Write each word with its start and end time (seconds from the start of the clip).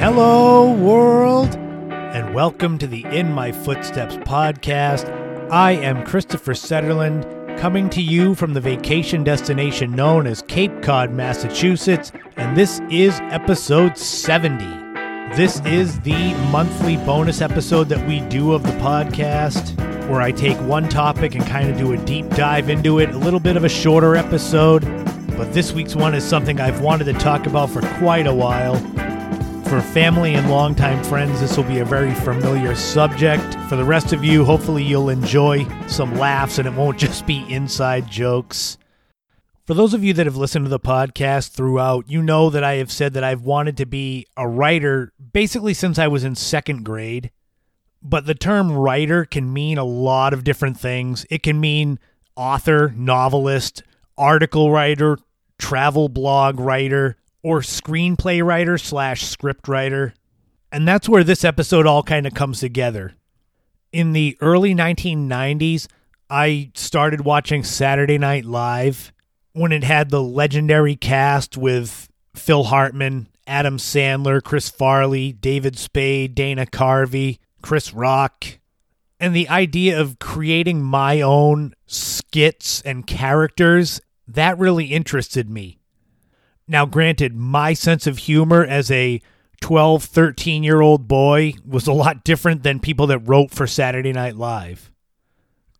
Hello, 0.00 0.72
world, 0.72 1.56
and 1.56 2.34
welcome 2.34 2.78
to 2.78 2.86
the 2.86 3.04
In 3.12 3.30
My 3.30 3.52
Footsteps 3.52 4.16
podcast. 4.16 5.06
I 5.50 5.72
am 5.72 6.06
Christopher 6.06 6.54
Setterlund, 6.54 7.58
coming 7.58 7.90
to 7.90 8.00
you 8.00 8.34
from 8.34 8.54
the 8.54 8.62
vacation 8.62 9.22
destination 9.24 9.90
known 9.92 10.26
as 10.26 10.40
Cape 10.40 10.80
Cod, 10.80 11.12
Massachusetts, 11.12 12.12
and 12.38 12.56
this 12.56 12.80
is 12.90 13.20
episode 13.24 13.98
70. 13.98 14.64
This 15.36 15.60
is 15.66 16.00
the 16.00 16.32
monthly 16.50 16.96
bonus 16.96 17.42
episode 17.42 17.90
that 17.90 18.08
we 18.08 18.20
do 18.20 18.54
of 18.54 18.62
the 18.62 18.78
podcast, 18.78 19.76
where 20.08 20.22
I 20.22 20.32
take 20.32 20.56
one 20.62 20.88
topic 20.88 21.34
and 21.34 21.44
kind 21.44 21.68
of 21.68 21.76
do 21.76 21.92
a 21.92 21.98
deep 21.98 22.26
dive 22.30 22.70
into 22.70 23.00
it, 23.00 23.10
a 23.10 23.18
little 23.18 23.38
bit 23.38 23.58
of 23.58 23.64
a 23.64 23.68
shorter 23.68 24.16
episode. 24.16 24.80
But 25.36 25.52
this 25.52 25.72
week's 25.72 25.94
one 25.94 26.14
is 26.14 26.24
something 26.24 26.58
I've 26.58 26.80
wanted 26.80 27.04
to 27.04 27.12
talk 27.12 27.46
about 27.46 27.68
for 27.68 27.82
quite 27.98 28.26
a 28.26 28.34
while. 28.34 28.82
For 29.70 29.80
family 29.80 30.34
and 30.34 30.50
longtime 30.50 31.04
friends, 31.04 31.38
this 31.38 31.56
will 31.56 31.62
be 31.62 31.78
a 31.78 31.84
very 31.84 32.12
familiar 32.12 32.74
subject. 32.74 33.54
For 33.68 33.76
the 33.76 33.84
rest 33.84 34.12
of 34.12 34.24
you, 34.24 34.44
hopefully 34.44 34.82
you'll 34.82 35.10
enjoy 35.10 35.64
some 35.86 36.16
laughs 36.16 36.58
and 36.58 36.66
it 36.66 36.74
won't 36.74 36.98
just 36.98 37.24
be 37.24 37.46
inside 37.48 38.10
jokes. 38.10 38.78
For 39.68 39.74
those 39.74 39.94
of 39.94 40.02
you 40.02 40.12
that 40.14 40.26
have 40.26 40.36
listened 40.36 40.64
to 40.64 40.68
the 40.70 40.80
podcast 40.80 41.52
throughout, 41.52 42.10
you 42.10 42.20
know 42.20 42.50
that 42.50 42.64
I 42.64 42.74
have 42.74 42.90
said 42.90 43.14
that 43.14 43.22
I've 43.22 43.42
wanted 43.42 43.76
to 43.76 43.86
be 43.86 44.26
a 44.36 44.48
writer 44.48 45.12
basically 45.32 45.72
since 45.72 46.00
I 46.00 46.08
was 46.08 46.24
in 46.24 46.34
second 46.34 46.84
grade. 46.84 47.30
But 48.02 48.26
the 48.26 48.34
term 48.34 48.72
writer 48.72 49.24
can 49.24 49.52
mean 49.52 49.78
a 49.78 49.84
lot 49.84 50.32
of 50.32 50.42
different 50.42 50.80
things. 50.80 51.24
It 51.30 51.44
can 51.44 51.60
mean 51.60 52.00
author, 52.34 52.92
novelist, 52.96 53.84
article 54.18 54.72
writer, 54.72 55.16
travel 55.58 56.08
blog 56.08 56.58
writer, 56.58 57.18
or 57.42 57.60
screenplay 57.60 58.44
writer 58.44 58.78
slash 58.78 59.24
script 59.24 59.68
writer. 59.68 60.14
And 60.72 60.86
that's 60.86 61.08
where 61.08 61.24
this 61.24 61.44
episode 61.44 61.86
all 61.86 62.02
kind 62.02 62.26
of 62.26 62.34
comes 62.34 62.60
together. 62.60 63.14
In 63.92 64.12
the 64.12 64.36
early 64.40 64.74
1990s, 64.74 65.88
I 66.28 66.70
started 66.74 67.22
watching 67.22 67.64
Saturday 67.64 68.18
Night 68.18 68.44
Live 68.44 69.12
when 69.52 69.72
it 69.72 69.82
had 69.82 70.10
the 70.10 70.22
legendary 70.22 70.94
cast 70.94 71.56
with 71.56 72.08
Phil 72.36 72.64
Hartman, 72.64 73.26
Adam 73.48 73.78
Sandler, 73.78 74.40
Chris 74.40 74.68
Farley, 74.68 75.32
David 75.32 75.76
Spade, 75.76 76.36
Dana 76.36 76.66
Carvey, 76.66 77.38
Chris 77.62 77.92
Rock. 77.92 78.46
And 79.18 79.34
the 79.34 79.48
idea 79.48 80.00
of 80.00 80.20
creating 80.20 80.82
my 80.82 81.20
own 81.20 81.74
skits 81.86 82.80
and 82.82 83.06
characters, 83.06 84.00
that 84.28 84.56
really 84.56 84.86
interested 84.86 85.50
me. 85.50 85.79
Now, 86.70 86.86
granted, 86.86 87.34
my 87.34 87.72
sense 87.72 88.06
of 88.06 88.18
humor 88.18 88.64
as 88.64 88.92
a 88.92 89.20
12, 89.60 90.04
13 90.04 90.62
year 90.62 90.80
old 90.80 91.08
boy 91.08 91.54
was 91.66 91.88
a 91.88 91.92
lot 91.92 92.22
different 92.22 92.62
than 92.62 92.78
people 92.78 93.08
that 93.08 93.18
wrote 93.18 93.50
for 93.50 93.66
Saturday 93.66 94.12
Night 94.12 94.36
Live. 94.36 94.92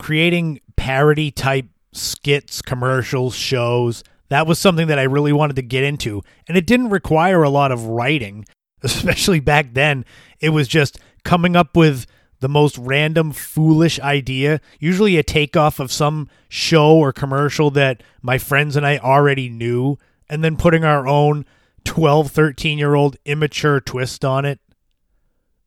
Creating 0.01 0.61
parody 0.75 1.31
type 1.31 1.67
skits, 1.93 2.61
commercials, 2.61 3.37
shows, 3.37 4.03
that 4.31 4.49
was 4.49 4.59
something 4.59 4.89
that 4.89 4.99
I 4.99 5.05
really 5.05 5.33
wanted 5.33 5.55
to 5.57 5.63
get 5.63 5.85
into. 5.85 6.23
And 6.49 6.59
it 6.59 6.67
didn't 6.67 6.91
require 6.91 7.45
a 7.45 7.51
lot 7.51 7.71
of 7.71 7.87
writing, 7.87 8.45
especially 8.83 9.39
back 9.39 9.75
then. 9.75 10.05
It 10.41 10.49
was 10.49 10.67
just 10.67 10.99
coming 11.23 11.55
up 11.55 11.77
with 11.77 12.05
the 12.41 12.49
most 12.49 12.77
random, 12.79 13.31
foolish 13.31 14.01
idea, 14.01 14.61
usually 14.81 15.19
a 15.19 15.23
takeoff 15.23 15.79
of 15.79 15.93
some 15.93 16.29
show 16.49 16.97
or 16.97 17.13
commercial 17.13 17.71
that 17.71 18.03
my 18.23 18.39
friends 18.39 18.75
and 18.75 18.85
I 18.85 18.99
already 18.99 19.49
knew, 19.49 19.99
and 20.31 20.43
then 20.45 20.57
putting 20.57 20.85
our 20.85 21.07
own 21.07 21.45
12, 21.85 22.31
13 22.31 22.79
year 22.79 22.95
old 22.95 23.17
immature 23.27 23.81
twist 23.81 24.25
on 24.25 24.47
it. 24.47 24.61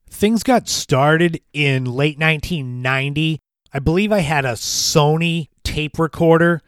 Things 0.09 0.41
got 0.41 0.69
started 0.69 1.41
in 1.51 1.85
late 1.85 2.17
1990. 2.17 3.39
I 3.73 3.79
believe 3.79 4.11
I 4.11 4.19
had 4.19 4.45
a 4.45 4.53
Sony 4.53 5.49
tape 5.63 5.99
recorder, 5.99 6.61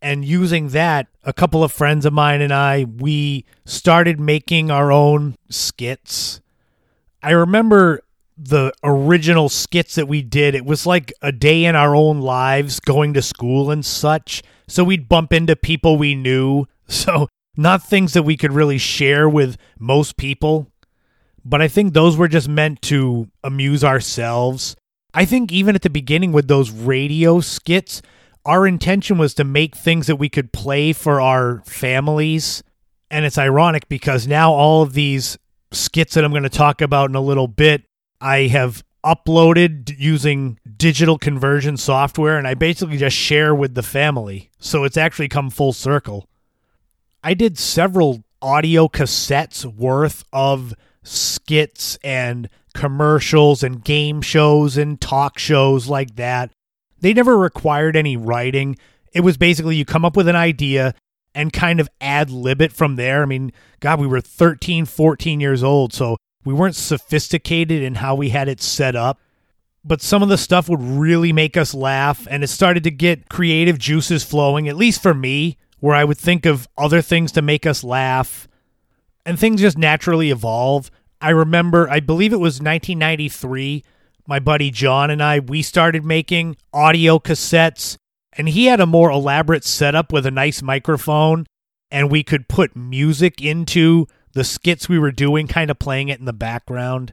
and 0.00 0.24
using 0.24 0.68
that, 0.68 1.08
a 1.24 1.32
couple 1.32 1.64
of 1.64 1.72
friends 1.72 2.06
of 2.06 2.12
mine 2.12 2.40
and 2.40 2.52
I, 2.52 2.84
we 2.84 3.44
started 3.64 4.20
making 4.20 4.70
our 4.70 4.92
own 4.92 5.34
skits. 5.48 6.40
I 7.22 7.32
remember 7.32 8.00
the 8.36 8.72
original 8.82 9.48
skits 9.48 9.96
that 9.96 10.08
we 10.08 10.22
did. 10.22 10.54
It 10.54 10.64
was 10.64 10.86
like 10.86 11.12
a 11.20 11.32
day 11.32 11.64
in 11.64 11.76
our 11.76 11.94
own 11.94 12.20
lives 12.20 12.80
going 12.80 13.12
to 13.14 13.22
school 13.22 13.70
and 13.70 13.84
such. 13.84 14.42
So 14.68 14.84
we'd 14.84 15.08
bump 15.08 15.32
into 15.32 15.56
people 15.56 15.96
we 15.96 16.14
knew. 16.14 16.66
So 16.90 17.28
not 17.56 17.82
things 17.82 18.12
that 18.12 18.22
we 18.22 18.36
could 18.36 18.52
really 18.52 18.78
share 18.78 19.28
with 19.28 19.56
most 19.78 20.16
people. 20.16 20.70
But 21.44 21.62
I 21.62 21.68
think 21.68 21.92
those 21.92 22.16
were 22.16 22.28
just 22.28 22.48
meant 22.48 22.82
to 22.82 23.28
amuse 23.42 23.82
ourselves. 23.82 24.76
I 25.14 25.24
think 25.24 25.50
even 25.50 25.74
at 25.74 25.82
the 25.82 25.90
beginning 25.90 26.32
with 26.32 26.48
those 26.48 26.70
radio 26.70 27.40
skits, 27.40 28.02
our 28.44 28.66
intention 28.66 29.18
was 29.18 29.34
to 29.34 29.44
make 29.44 29.74
things 29.74 30.06
that 30.06 30.16
we 30.16 30.28
could 30.28 30.52
play 30.52 30.92
for 30.92 31.20
our 31.20 31.62
families. 31.66 32.62
And 33.10 33.24
it's 33.24 33.38
ironic 33.38 33.88
because 33.88 34.26
now 34.26 34.52
all 34.52 34.82
of 34.82 34.92
these 34.92 35.38
skits 35.72 36.14
that 36.14 36.24
I'm 36.24 36.30
going 36.30 36.42
to 36.44 36.48
talk 36.48 36.80
about 36.80 37.10
in 37.10 37.16
a 37.16 37.20
little 37.20 37.48
bit, 37.48 37.84
I 38.20 38.42
have 38.48 38.84
uploaded 39.04 39.98
using 39.98 40.58
digital 40.76 41.18
conversion 41.18 41.76
software 41.76 42.36
and 42.36 42.46
I 42.46 42.54
basically 42.54 42.98
just 42.98 43.16
share 43.16 43.54
with 43.54 43.74
the 43.74 43.82
family. 43.82 44.50
So 44.58 44.84
it's 44.84 44.96
actually 44.96 45.28
come 45.28 45.50
full 45.50 45.72
circle. 45.72 46.28
I 47.22 47.34
did 47.34 47.58
several 47.58 48.24
audio 48.40 48.88
cassettes 48.88 49.64
worth 49.64 50.24
of 50.32 50.74
skits 51.02 51.98
and 52.02 52.48
commercials 52.74 53.62
and 53.62 53.84
game 53.84 54.22
shows 54.22 54.76
and 54.76 55.00
talk 55.00 55.38
shows 55.38 55.88
like 55.88 56.16
that. 56.16 56.50
They 57.00 57.12
never 57.12 57.38
required 57.38 57.96
any 57.96 58.16
writing. 58.16 58.76
It 59.12 59.20
was 59.20 59.36
basically 59.36 59.76
you 59.76 59.84
come 59.84 60.04
up 60.04 60.16
with 60.16 60.28
an 60.28 60.36
idea 60.36 60.94
and 61.34 61.52
kind 61.52 61.80
of 61.80 61.88
ad 62.00 62.30
lib 62.30 62.60
it 62.60 62.72
from 62.72 62.96
there. 62.96 63.22
I 63.22 63.26
mean, 63.26 63.52
God, 63.80 64.00
we 64.00 64.06
were 64.06 64.20
13, 64.20 64.84
14 64.86 65.40
years 65.40 65.62
old, 65.62 65.92
so 65.92 66.16
we 66.44 66.54
weren't 66.54 66.76
sophisticated 66.76 67.82
in 67.82 67.96
how 67.96 68.14
we 68.14 68.30
had 68.30 68.48
it 68.48 68.60
set 68.60 68.96
up. 68.96 69.20
But 69.84 70.02
some 70.02 70.22
of 70.22 70.28
the 70.28 70.38
stuff 70.38 70.68
would 70.68 70.82
really 70.82 71.32
make 71.32 71.56
us 71.56 71.72
laugh, 71.72 72.26
and 72.30 72.44
it 72.44 72.48
started 72.48 72.84
to 72.84 72.90
get 72.90 73.28
creative 73.28 73.78
juices 73.78 74.24
flowing, 74.24 74.68
at 74.68 74.76
least 74.76 75.02
for 75.02 75.14
me, 75.14 75.56
where 75.80 75.96
I 75.96 76.04
would 76.04 76.18
think 76.18 76.46
of 76.46 76.68
other 76.78 77.02
things 77.02 77.32
to 77.32 77.42
make 77.42 77.66
us 77.66 77.82
laugh, 77.82 78.48
and 79.26 79.38
things 79.38 79.60
just 79.60 79.76
naturally 79.76 80.30
evolve. 80.30 80.90
I 81.20 81.30
remember, 81.30 81.88
I 81.90 82.00
believe 82.00 82.32
it 82.32 82.36
was 82.36 82.60
1993 82.60 83.84
my 84.30 84.38
buddy 84.38 84.70
John 84.70 85.10
and 85.10 85.20
I, 85.20 85.40
we 85.40 85.60
started 85.60 86.04
making 86.04 86.56
audio 86.72 87.18
cassettes, 87.18 87.96
and 88.32 88.48
he 88.48 88.66
had 88.66 88.78
a 88.78 88.86
more 88.86 89.10
elaborate 89.10 89.64
setup 89.64 90.12
with 90.12 90.24
a 90.24 90.30
nice 90.30 90.62
microphone, 90.62 91.46
and 91.90 92.12
we 92.12 92.22
could 92.22 92.46
put 92.46 92.76
music 92.76 93.42
into 93.42 94.06
the 94.32 94.44
skits 94.44 94.88
we 94.88 95.00
were 95.00 95.10
doing, 95.10 95.48
kind 95.48 95.68
of 95.68 95.80
playing 95.80 96.10
it 96.10 96.20
in 96.20 96.26
the 96.26 96.32
background. 96.32 97.12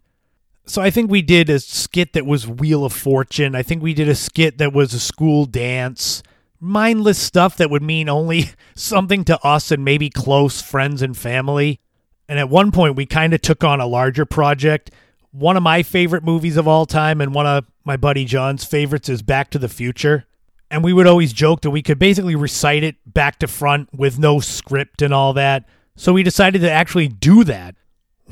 So 0.68 0.80
I 0.80 0.92
think 0.92 1.10
we 1.10 1.24
did 1.24 1.50
a 1.50 1.60
skit 1.60 2.14
that 2.14 2.28
was 2.28 2.48
Wheel 2.48 2.86
of 2.86 2.94
Fortune. 2.94 3.56
I 3.56 3.64
think 3.64 3.82
we 3.82 3.96
did 3.96 4.08
a 4.08 4.14
skit 4.16 4.60
that 4.60 4.72
was 4.72 4.94
a 4.94 5.00
school 5.00 5.46
dance. 5.46 6.22
Mindless 6.60 7.20
stuff 7.20 7.58
that 7.58 7.70
would 7.70 7.84
mean 7.84 8.10
only 8.10 8.52
something 8.76 9.24
to 9.26 9.40
us 9.46 9.72
and 9.72 9.86
maybe 9.86 10.10
close 10.10 10.62
friends 10.62 11.02
and 11.02 11.16
family. 11.16 11.80
And 12.28 12.40
at 12.40 12.50
one 12.50 12.72
point, 12.72 12.96
we 12.96 13.06
kind 13.06 13.34
of 13.34 13.42
took 13.42 13.64
on 13.64 13.80
a 13.80 13.88
larger 13.88 14.26
project 14.26 14.92
one 15.32 15.58
of 15.58 15.64
my 15.64 15.84
favorite 15.84 16.24
movies 16.24 16.58
of 16.58 16.68
all 16.68 16.86
time 16.86 17.22
and 17.22 17.34
one 17.34 17.46
of 17.46 17.66
my 17.86 17.96
buddy 17.96 18.26
John's 18.26 18.64
favorites 18.64 19.08
is 19.08 19.22
Back 19.22 19.52
to 19.52 19.60
the 19.60 19.70
Future. 19.70 20.26
And 20.70 20.84
we 20.84 20.94
would 20.94 21.08
always 21.08 21.32
joke 21.32 21.62
that 21.62 21.70
we 21.70 21.82
could 21.82 22.00
basically 22.00 22.36
recite 22.36 22.84
it 22.84 22.96
back 23.06 23.40
to 23.40 23.48
front 23.48 23.90
with 23.94 24.20
no 24.20 24.40
script 24.40 25.02
and 25.02 25.14
all 25.14 25.34
that. 25.34 25.66
So 25.96 26.14
we 26.14 26.24
decided 26.24 26.62
to 26.62 26.72
actually 26.72 27.08
do 27.08 27.44
that. 27.44 27.76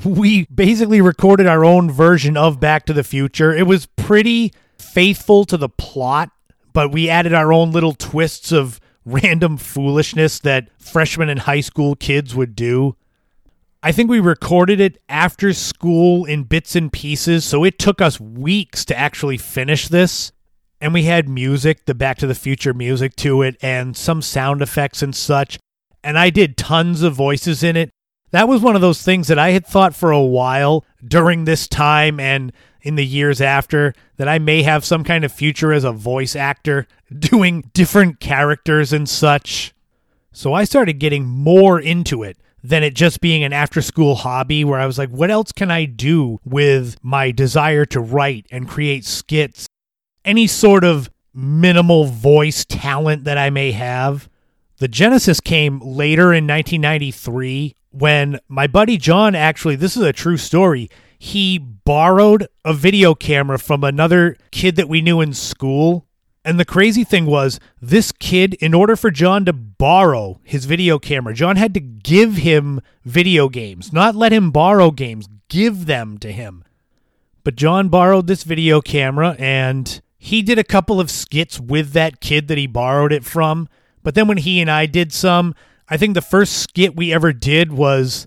We 0.04 0.46
basically 0.46 1.00
recorded 1.00 1.46
our 1.46 1.64
own 1.64 1.90
version 1.90 2.36
of 2.36 2.60
Back 2.60 2.84
to 2.86 2.92
the 2.92 3.04
Future. 3.04 3.54
It 3.54 3.66
was 3.66 3.86
pretty 3.86 4.52
faithful 4.76 5.44
to 5.46 5.56
the 5.56 5.70
plot, 5.70 6.30
but 6.76 6.92
we 6.92 7.08
added 7.08 7.32
our 7.32 7.54
own 7.54 7.72
little 7.72 7.94
twists 7.94 8.52
of 8.52 8.78
random 9.06 9.56
foolishness 9.56 10.38
that 10.40 10.68
freshmen 10.78 11.30
and 11.30 11.40
high 11.40 11.62
school 11.62 11.96
kids 11.96 12.34
would 12.34 12.54
do. 12.54 12.94
I 13.82 13.92
think 13.92 14.10
we 14.10 14.20
recorded 14.20 14.78
it 14.78 14.98
after 15.08 15.54
school 15.54 16.26
in 16.26 16.42
bits 16.42 16.76
and 16.76 16.92
pieces, 16.92 17.46
so 17.46 17.64
it 17.64 17.78
took 17.78 18.02
us 18.02 18.20
weeks 18.20 18.84
to 18.84 18.98
actually 18.98 19.38
finish 19.38 19.88
this. 19.88 20.32
And 20.78 20.92
we 20.92 21.04
had 21.04 21.30
music, 21.30 21.86
the 21.86 21.94
Back 21.94 22.18
to 22.18 22.26
the 22.26 22.34
Future 22.34 22.74
music 22.74 23.16
to 23.16 23.40
it, 23.40 23.56
and 23.62 23.96
some 23.96 24.20
sound 24.20 24.60
effects 24.60 25.00
and 25.00 25.16
such. 25.16 25.58
And 26.04 26.18
I 26.18 26.28
did 26.28 26.58
tons 26.58 27.00
of 27.00 27.14
voices 27.14 27.62
in 27.62 27.78
it. 27.78 27.88
That 28.32 28.48
was 28.48 28.60
one 28.60 28.74
of 28.74 28.82
those 28.82 29.02
things 29.02 29.28
that 29.28 29.38
I 29.38 29.52
had 29.52 29.66
thought 29.66 29.94
for 29.94 30.10
a 30.10 30.20
while 30.20 30.84
during 31.02 31.46
this 31.46 31.68
time 31.68 32.20
and 32.20 32.52
in 32.86 32.94
the 32.94 33.04
years 33.04 33.40
after 33.40 33.92
that 34.16 34.28
I 34.28 34.38
may 34.38 34.62
have 34.62 34.84
some 34.84 35.02
kind 35.02 35.24
of 35.24 35.32
future 35.32 35.72
as 35.72 35.82
a 35.82 35.90
voice 35.90 36.36
actor 36.36 36.86
doing 37.18 37.68
different 37.74 38.20
characters 38.20 38.92
and 38.92 39.08
such. 39.08 39.74
So 40.32 40.52
I 40.52 40.62
started 40.62 41.00
getting 41.00 41.26
more 41.26 41.80
into 41.80 42.22
it 42.22 42.38
than 42.62 42.84
it 42.84 42.94
just 42.94 43.20
being 43.20 43.42
an 43.42 43.52
after 43.52 43.82
school 43.82 44.14
hobby 44.14 44.64
where 44.64 44.78
I 44.78 44.86
was 44.86 44.98
like, 44.98 45.10
what 45.10 45.30
else 45.30 45.50
can 45.50 45.70
I 45.70 45.84
do 45.84 46.40
with 46.44 46.96
my 47.02 47.32
desire 47.32 47.84
to 47.86 48.00
write 48.00 48.46
and 48.52 48.68
create 48.68 49.04
skits? 49.04 49.66
Any 50.24 50.46
sort 50.46 50.84
of 50.84 51.10
minimal 51.34 52.04
voice 52.04 52.64
talent 52.64 53.24
that 53.24 53.36
I 53.36 53.50
may 53.50 53.72
have. 53.72 54.28
The 54.78 54.88
Genesis 54.88 55.40
came 55.40 55.80
later 55.80 56.32
in 56.32 56.46
1993 56.46 57.74
when 57.90 58.38
my 58.48 58.66
buddy 58.66 58.96
John 58.96 59.34
actually, 59.34 59.76
this 59.76 59.96
is 59.96 60.02
a 60.02 60.12
true 60.12 60.36
story, 60.36 60.88
he 61.18 61.58
borrowed 61.58 62.48
a 62.64 62.74
video 62.74 63.14
camera 63.14 63.58
from 63.58 63.84
another 63.84 64.36
kid 64.50 64.76
that 64.76 64.88
we 64.88 65.00
knew 65.00 65.20
in 65.20 65.32
school. 65.32 66.06
And 66.44 66.60
the 66.60 66.64
crazy 66.64 67.02
thing 67.02 67.26
was, 67.26 67.58
this 67.80 68.12
kid, 68.12 68.54
in 68.54 68.72
order 68.72 68.94
for 68.94 69.10
John 69.10 69.44
to 69.46 69.52
borrow 69.52 70.40
his 70.44 70.64
video 70.64 70.98
camera, 70.98 71.34
John 71.34 71.56
had 71.56 71.74
to 71.74 71.80
give 71.80 72.36
him 72.36 72.80
video 73.04 73.48
games, 73.48 73.92
not 73.92 74.14
let 74.14 74.32
him 74.32 74.50
borrow 74.52 74.90
games, 74.90 75.28
give 75.48 75.86
them 75.86 76.18
to 76.18 76.30
him. 76.30 76.62
But 77.42 77.56
John 77.56 77.88
borrowed 77.88 78.26
this 78.26 78.44
video 78.44 78.80
camera 78.80 79.36
and 79.38 80.00
he 80.18 80.42
did 80.42 80.58
a 80.58 80.64
couple 80.64 81.00
of 81.00 81.10
skits 81.10 81.60
with 81.60 81.92
that 81.92 82.20
kid 82.20 82.48
that 82.48 82.58
he 82.58 82.66
borrowed 82.66 83.12
it 83.12 83.24
from. 83.24 83.68
But 84.02 84.14
then 84.14 84.28
when 84.28 84.38
he 84.38 84.60
and 84.60 84.70
I 84.70 84.86
did 84.86 85.12
some, 85.12 85.54
I 85.88 85.96
think 85.96 86.14
the 86.14 86.22
first 86.22 86.54
skit 86.54 86.96
we 86.96 87.12
ever 87.12 87.32
did 87.32 87.72
was 87.72 88.26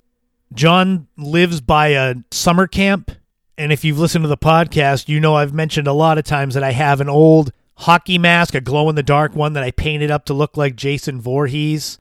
John 0.54 1.08
lives 1.18 1.62
by 1.62 1.90
a 1.90 2.16
summer 2.32 2.68
camp. 2.68 3.12
And 3.58 3.72
if 3.72 3.84
you've 3.84 4.00
listened 4.00 4.24
to 4.24 4.30
the 4.30 4.38
podcast, 4.38 5.08
you 5.08 5.20
know 5.20 5.36
I've 5.36 5.54
mentioned 5.54 5.88
a 5.88 5.94
lot 5.94 6.18
of 6.18 6.24
times 6.24 6.54
that 6.54 6.64
I 6.64 6.72
have 6.72 7.02
an 7.02 7.10
old 7.10 7.52
hockey 7.76 8.18
mask, 8.18 8.56
a 8.56 8.62
glow 8.62 8.90
in 8.90 8.96
the 8.96 9.04
dark 9.04 9.36
one 9.36 9.54
that 9.54 9.64
I 9.64 9.72
painted 9.72 10.12
up 10.12 10.26
to 10.26 10.34
look 10.34 10.58
like 10.58 10.76
Jason 10.76 11.22
Voorhees. 11.22 12.00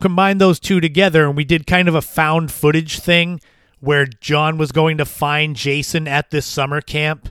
Combine 0.00 0.38
those 0.38 0.58
two 0.58 0.80
together, 0.80 1.26
and 1.26 1.36
we 1.36 1.44
did 1.44 1.66
kind 1.66 1.88
of 1.88 1.94
a 1.94 2.02
found 2.02 2.50
footage 2.50 3.00
thing 3.00 3.40
where 3.80 4.06
John 4.06 4.56
was 4.56 4.72
going 4.72 4.98
to 4.98 5.04
find 5.04 5.56
Jason 5.56 6.08
at 6.08 6.30
this 6.30 6.46
summer 6.46 6.80
camp. 6.80 7.28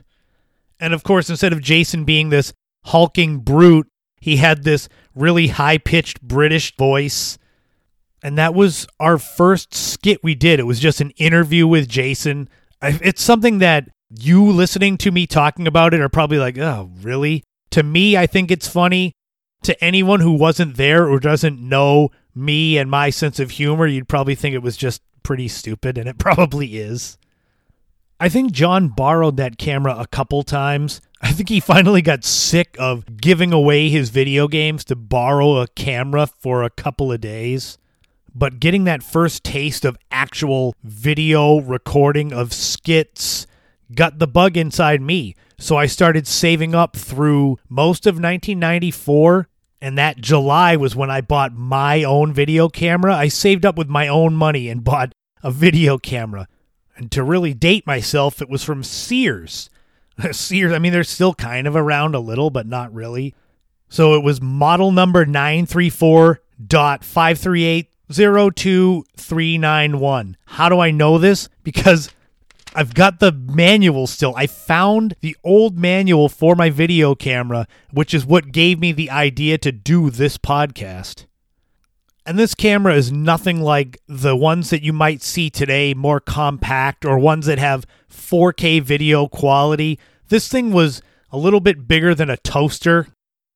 And 0.78 0.94
of 0.94 1.02
course, 1.02 1.28
instead 1.28 1.52
of 1.52 1.60
Jason 1.60 2.04
being 2.04 2.28
this 2.28 2.52
hulking 2.86 3.38
brute, 3.38 3.88
he 4.20 4.36
had 4.36 4.64
this 4.64 4.88
really 5.14 5.48
high 5.48 5.78
pitched 5.78 6.22
British 6.22 6.76
voice 6.76 7.38
and 8.22 8.36
that 8.38 8.54
was 8.54 8.86
our 8.98 9.18
first 9.18 9.74
skit 9.74 10.22
we 10.22 10.34
did. 10.34 10.60
It 10.60 10.66
was 10.66 10.80
just 10.80 11.00
an 11.00 11.10
interview 11.12 11.66
with 11.66 11.88
Jason. 11.88 12.48
It's 12.82 13.22
something 13.22 13.58
that 13.58 13.88
you 14.10 14.50
listening 14.50 14.98
to 14.98 15.10
me 15.10 15.26
talking 15.26 15.66
about 15.66 15.94
it 15.94 16.00
are 16.00 16.08
probably 16.08 16.38
like, 16.38 16.58
oh, 16.58 16.90
really? 17.00 17.44
To 17.70 17.82
me, 17.82 18.16
I 18.16 18.26
think 18.26 18.50
it's 18.50 18.68
funny. 18.68 19.12
To 19.64 19.84
anyone 19.84 20.20
who 20.20 20.32
wasn't 20.32 20.76
there 20.76 21.06
or 21.06 21.20
doesn't 21.20 21.60
know 21.60 22.10
me 22.34 22.78
and 22.78 22.90
my 22.90 23.10
sense 23.10 23.38
of 23.38 23.52
humor, 23.52 23.86
you'd 23.86 24.08
probably 24.08 24.34
think 24.34 24.54
it 24.54 24.62
was 24.62 24.76
just 24.76 25.02
pretty 25.22 25.48
stupid, 25.48 25.98
and 25.98 26.08
it 26.08 26.18
probably 26.18 26.78
is. 26.78 27.18
I 28.18 28.28
think 28.28 28.52
John 28.52 28.88
borrowed 28.88 29.36
that 29.36 29.58
camera 29.58 29.96
a 29.98 30.06
couple 30.06 30.42
times. 30.42 31.00
I 31.22 31.32
think 31.32 31.48
he 31.48 31.60
finally 31.60 32.02
got 32.02 32.24
sick 32.24 32.76
of 32.78 33.18
giving 33.18 33.52
away 33.52 33.88
his 33.88 34.10
video 34.10 34.48
games 34.48 34.84
to 34.86 34.96
borrow 34.96 35.58
a 35.58 35.68
camera 35.68 36.26
for 36.26 36.62
a 36.62 36.70
couple 36.70 37.12
of 37.12 37.20
days 37.20 37.78
but 38.34 38.60
getting 38.60 38.84
that 38.84 39.02
first 39.02 39.44
taste 39.44 39.84
of 39.84 39.98
actual 40.10 40.74
video 40.82 41.60
recording 41.60 42.32
of 42.32 42.52
skits 42.52 43.46
got 43.94 44.18
the 44.18 44.26
bug 44.26 44.56
inside 44.56 45.00
me. 45.00 45.36
So 45.58 45.76
I 45.76 45.86
started 45.86 46.26
saving 46.26 46.74
up 46.74 46.96
through 46.96 47.58
most 47.68 48.06
of 48.06 48.14
1994. 48.14 49.48
And 49.82 49.96
that 49.96 50.18
July 50.18 50.76
was 50.76 50.94
when 50.94 51.10
I 51.10 51.22
bought 51.22 51.54
my 51.54 52.04
own 52.04 52.34
video 52.34 52.68
camera. 52.68 53.14
I 53.14 53.28
saved 53.28 53.64
up 53.64 53.78
with 53.78 53.88
my 53.88 54.08
own 54.08 54.34
money 54.34 54.68
and 54.68 54.84
bought 54.84 55.14
a 55.42 55.50
video 55.50 55.96
camera. 55.96 56.46
And 56.96 57.10
to 57.12 57.24
really 57.24 57.54
date 57.54 57.86
myself, 57.86 58.42
it 58.42 58.50
was 58.50 58.62
from 58.62 58.82
Sears. 58.82 59.70
Sears, 60.32 60.74
I 60.74 60.78
mean, 60.78 60.92
they're 60.92 61.02
still 61.02 61.32
kind 61.32 61.66
of 61.66 61.76
around 61.76 62.14
a 62.14 62.20
little, 62.20 62.50
but 62.50 62.66
not 62.66 62.92
really. 62.92 63.34
So 63.88 64.12
it 64.14 64.22
was 64.22 64.42
model 64.42 64.92
number 64.92 65.24
934.538 65.24 67.86
02391. 68.10 70.36
How 70.46 70.68
do 70.68 70.80
I 70.80 70.90
know 70.90 71.18
this? 71.18 71.48
Because 71.62 72.10
I've 72.74 72.94
got 72.94 73.20
the 73.20 73.32
manual 73.32 74.06
still. 74.06 74.34
I 74.36 74.46
found 74.46 75.16
the 75.20 75.36
old 75.42 75.78
manual 75.78 76.28
for 76.28 76.54
my 76.54 76.70
video 76.70 77.14
camera, 77.14 77.66
which 77.90 78.14
is 78.14 78.24
what 78.24 78.52
gave 78.52 78.78
me 78.78 78.92
the 78.92 79.10
idea 79.10 79.58
to 79.58 79.72
do 79.72 80.10
this 80.10 80.38
podcast. 80.38 81.26
And 82.26 82.38
this 82.38 82.54
camera 82.54 82.94
is 82.94 83.10
nothing 83.10 83.60
like 83.60 83.98
the 84.06 84.36
ones 84.36 84.70
that 84.70 84.82
you 84.82 84.92
might 84.92 85.22
see 85.22 85.50
today, 85.50 85.94
more 85.94 86.20
compact 86.20 87.04
or 87.04 87.18
ones 87.18 87.46
that 87.46 87.58
have 87.58 87.86
4K 88.08 88.82
video 88.82 89.26
quality. 89.26 89.98
This 90.28 90.48
thing 90.48 90.70
was 90.70 91.02
a 91.32 91.38
little 91.38 91.60
bit 91.60 91.88
bigger 91.88 92.14
than 92.14 92.30
a 92.30 92.36
toaster 92.36 93.08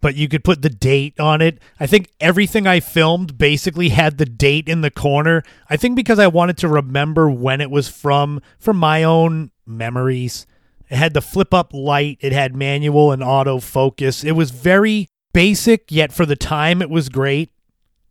but 0.04 0.16
you 0.16 0.28
could 0.28 0.44
put 0.44 0.60
the 0.60 0.68
date 0.68 1.18
on 1.18 1.40
it. 1.40 1.58
I 1.80 1.86
think 1.86 2.10
everything 2.20 2.66
I 2.66 2.80
filmed 2.80 3.38
basically 3.38 3.88
had 3.88 4.18
the 4.18 4.26
date 4.26 4.68
in 4.68 4.82
the 4.82 4.90
corner. 4.90 5.42
I 5.70 5.78
think 5.78 5.96
because 5.96 6.18
I 6.18 6.26
wanted 6.26 6.58
to 6.58 6.68
remember 6.68 7.30
when 7.30 7.62
it 7.62 7.70
was 7.70 7.88
from 7.88 8.42
from 8.58 8.76
my 8.76 9.02
own 9.02 9.50
memories. 9.64 10.44
It 10.90 10.96
had 10.96 11.14
the 11.14 11.22
flip 11.22 11.54
up 11.54 11.72
light, 11.72 12.18
it 12.20 12.32
had 12.32 12.54
manual 12.54 13.12
and 13.12 13.24
auto 13.24 13.60
focus. 13.60 14.22
It 14.24 14.32
was 14.32 14.50
very 14.50 15.08
basic, 15.32 15.90
yet 15.90 16.12
for 16.12 16.26
the 16.26 16.36
time 16.36 16.82
it 16.82 16.90
was 16.90 17.08
great. 17.08 17.50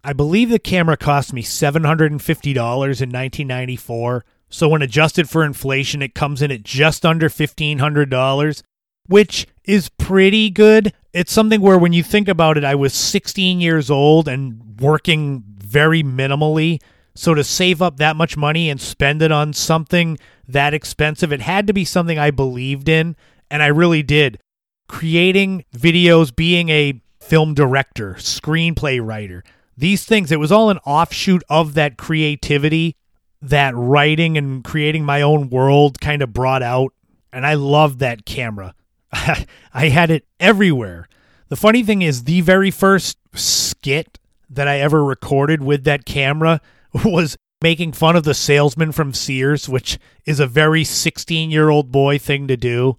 I 0.04 0.14
believe 0.14 0.50
the 0.50 0.58
camera 0.58 0.98
cost 0.98 1.32
me 1.32 1.44
$750 1.44 2.10
in 2.10 2.66
1994. 2.66 4.26
So 4.50 4.68
when 4.68 4.82
adjusted 4.82 5.30
for 5.30 5.46
inflation, 5.46 6.02
it 6.02 6.16
comes 6.16 6.42
in 6.42 6.50
at 6.50 6.64
just 6.64 7.06
under 7.06 7.30
$1,500 7.30 8.64
which 9.08 9.48
is 9.64 9.90
pretty 9.90 10.50
good. 10.50 10.94
It's 11.14 11.32
something 11.32 11.62
where 11.62 11.78
when 11.78 11.94
you 11.94 12.02
think 12.02 12.28
about 12.28 12.58
it, 12.58 12.64
I 12.64 12.74
was 12.74 12.94
16 12.94 13.62
years 13.62 13.92
old 13.92 14.28
and 14.28 14.80
working 14.80 15.44
very 15.58 16.02
minimally. 16.02 16.82
So 17.16 17.36
to 17.36 17.44
save 17.44 17.82
up 17.82 17.98
that 17.98 18.16
much 18.16 18.36
money 18.36 18.70
and 18.70 18.82
spend 18.82 19.22
it 19.22 19.32
on 19.32 19.54
something 19.54 20.18
that 20.48 20.74
expensive, 20.74 21.32
it 21.32 21.42
had 21.42 21.68
to 21.68 21.74
be 21.74 21.86
something 21.86 22.18
I 22.18 22.32
believed 22.32 22.90
in. 22.90 23.16
And 23.52 23.62
I 23.62 23.68
really 23.68 24.02
did. 24.02 24.40
Creating 24.88 25.66
videos, 25.76 26.36
being 26.36 26.70
a 26.70 27.00
film 27.20 27.54
director, 27.54 28.16
screenplay 28.16 29.00
writer, 29.06 29.44
these 29.78 30.06
things, 30.06 30.32
it 30.32 30.40
was 30.40 30.52
all 30.52 30.70
an 30.72 30.80
offshoot 30.80 31.44
of 31.50 31.76
that 31.76 31.98
creativity 31.98 32.96
that 33.42 33.76
writing 33.76 34.38
and 34.38 34.64
creating 34.64 35.06
my 35.06 35.22
own 35.22 35.50
world 35.50 36.00
kind 36.00 36.22
of 36.22 36.34
brought 36.34 36.64
out. 36.64 36.94
And 37.32 37.46
I 37.46 37.54
loved 37.54 38.00
that 38.00 38.26
camera. 38.26 38.74
I 39.74 39.90
had 39.90 40.10
it 40.10 40.26
everywhere. 40.40 41.08
The 41.50 41.56
funny 41.56 41.84
thing 41.84 42.02
is, 42.02 42.24
the 42.24 42.42
very 42.42 42.72
first 42.72 43.18
skit 43.36 44.20
that 44.50 44.68
I 44.68 44.80
ever 44.80 45.04
recorded 45.04 45.64
with 45.64 45.84
that 45.84 46.06
camera 46.06 46.62
was 47.06 47.38
making 47.62 47.94
fun 47.94 48.16
of 48.16 48.24
the 48.24 48.34
salesman 48.34 48.92
from 48.92 49.14
Sears, 49.14 49.70
which 49.70 50.00
is 50.26 50.40
a 50.40 50.48
very 50.48 50.84
16 50.84 51.52
year 51.52 51.70
old 51.70 51.92
boy 51.92 52.18
thing 52.18 52.48
to 52.48 52.58
do 52.58 52.98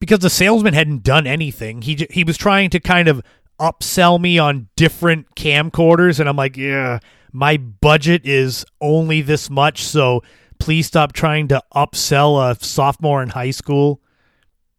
because 0.00 0.20
the 0.20 0.30
salesman 0.30 0.74
hadn't 0.74 1.02
done 1.02 1.26
anything. 1.26 1.82
He, 1.82 2.06
he 2.10 2.24
was 2.24 2.36
trying 2.36 2.70
to 2.70 2.80
kind 2.80 3.08
of 3.08 3.22
upsell 3.58 4.20
me 4.20 4.38
on 4.38 4.68
different 4.76 5.34
camcorders, 5.34 6.20
and 6.20 6.28
I'm 6.28 6.36
like, 6.36 6.56
yeah, 6.56 6.98
my 7.32 7.56
budget 7.56 8.22
is 8.24 8.64
only 8.80 9.22
this 9.22 9.48
much, 9.48 9.82
so 9.82 10.22
please 10.58 10.86
stop 10.86 11.12
trying 11.12 11.48
to 11.48 11.62
upsell 11.74 12.50
a 12.50 12.62
sophomore 12.64 13.22
in 13.22 13.30
high 13.30 13.50
school. 13.50 14.00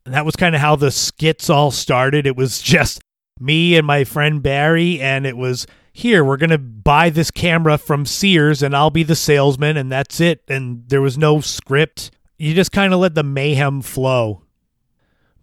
That 0.06 0.26
was 0.26 0.36
kind 0.36 0.56
of 0.56 0.62
how 0.62 0.76
the 0.76 0.92
skits 0.92 1.50
all 1.50 1.72
started. 1.72 2.28
It 2.28 2.36
was 2.36 2.62
just 2.62 3.02
me 3.40 3.76
and 3.76 3.86
my 3.86 4.04
friend 4.04 4.42
Barry, 4.42 5.02
and 5.02 5.26
it 5.26 5.36
was 5.36 5.66
here, 5.92 6.26
we're 6.26 6.38
going 6.38 6.50
to 6.50 6.58
buy 6.58 7.10
this 7.10 7.32
camera 7.32 7.78
from 7.78 8.06
Sears, 8.06 8.62
and 8.62 8.76
I'll 8.76 8.90
be 8.90 9.04
the 9.04 9.16
salesman, 9.16 9.78
and 9.78 9.90
that's 9.90 10.20
it. 10.20 10.44
And 10.50 10.84
there 10.90 11.02
was 11.02 11.18
no 11.18 11.40
script. 11.40 12.12
You 12.38 12.54
just 12.54 12.74
kind 12.74 12.94
of 12.94 13.00
let 13.00 13.16
the 13.16 13.24
mayhem 13.24 13.82
flow. 13.82 14.44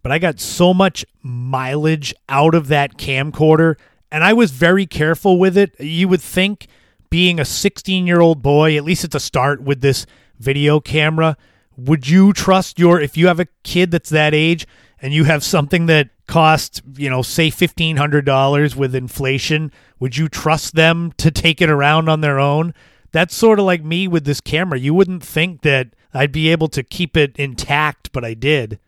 But 0.03 0.11
I 0.11 0.19
got 0.19 0.39
so 0.39 0.73
much 0.73 1.05
mileage 1.23 2.13
out 2.29 2.53
of 2.53 2.67
that 2.67 2.97
camcorder, 2.97 3.77
and 4.11 4.23
I 4.23 4.33
was 4.33 4.51
very 4.51 4.85
careful 4.85 5.39
with 5.39 5.57
it. 5.57 5.75
You 5.79 6.07
would 6.07 6.21
think, 6.21 6.67
being 7.09 7.39
a 7.39 7.45
16 7.45 8.05
year 8.05 8.21
old 8.21 8.41
boy, 8.41 8.77
at 8.77 8.83
least 8.83 9.03
at 9.03 9.11
the 9.11 9.19
start 9.19 9.61
with 9.61 9.81
this 9.81 10.05
video 10.37 10.79
camera, 10.79 11.35
would 11.77 12.07
you 12.07 12.33
trust 12.33 12.79
your 12.79 12.99
if 12.99 13.17
you 13.17 13.27
have 13.27 13.39
a 13.39 13.47
kid 13.63 13.91
that's 13.91 14.09
that 14.09 14.33
age 14.33 14.67
and 15.01 15.13
you 15.13 15.23
have 15.23 15.43
something 15.43 15.87
that 15.87 16.09
costs 16.27 16.81
you 16.95 17.09
know 17.09 17.21
say 17.21 17.49
$1500 17.49 18.75
with 18.75 18.95
inflation 18.95 19.71
would 19.99 20.17
you 20.17 20.27
trust 20.27 20.75
them 20.75 21.13
to 21.17 21.31
take 21.31 21.61
it 21.61 21.69
around 21.69 22.09
on 22.09 22.21
their 22.21 22.39
own? 22.39 22.73
That's 23.11 23.35
sort 23.35 23.59
of 23.59 23.65
like 23.65 23.83
me 23.83 24.07
with 24.07 24.25
this 24.25 24.41
camera. 24.41 24.79
You 24.79 24.93
wouldn't 24.93 25.23
think 25.23 25.61
that 25.61 25.89
i'd 26.15 26.31
be 26.31 26.49
able 26.49 26.67
to 26.67 26.83
keep 26.83 27.17
it 27.17 27.35
intact 27.37 28.11
but 28.11 28.23
i 28.23 28.33
did. 28.33 28.79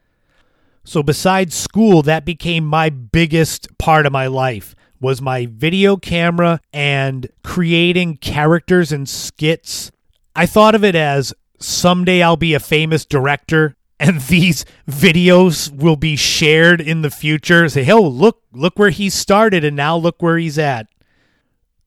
So 0.84 1.02
besides 1.02 1.56
school 1.56 2.02
that 2.04 2.26
became 2.26 2.66
my 2.66 2.90
biggest 2.90 3.76
part 3.78 4.06
of 4.06 4.12
my 4.12 4.28
life 4.28 4.76
was 5.02 5.22
my 5.22 5.48
video 5.52 5.98
camera 5.98 6.60
and 6.74 7.30
creating 7.44 8.18
characters 8.18 8.92
and 8.92 9.08
skits. 9.08 9.92
I 10.36 10.46
thought 10.46 10.76
of 10.76 10.84
it 10.84 10.96
as 10.96 11.34
someday 11.60 12.22
I'll 12.22 12.38
be 12.38 12.54
a 12.54 12.60
famous 12.60 13.06
director 13.06 13.76
and 14.00 14.22
these 14.30 14.66
videos 14.90 15.74
will 15.74 15.96
be 15.96 16.16
shared 16.16 16.82
in 16.82 17.02
the 17.02 17.10
future. 17.10 17.68
Say, 17.70 17.90
oh, 17.90 18.02
look, 18.02 18.42
look 18.54 18.78
where 18.78 18.90
he 18.90 19.10
started 19.10 19.64
and 19.64 19.76
now 19.76 19.98
look 19.98 20.22
where 20.22 20.38
he's 20.38 20.58
at. 20.58 20.88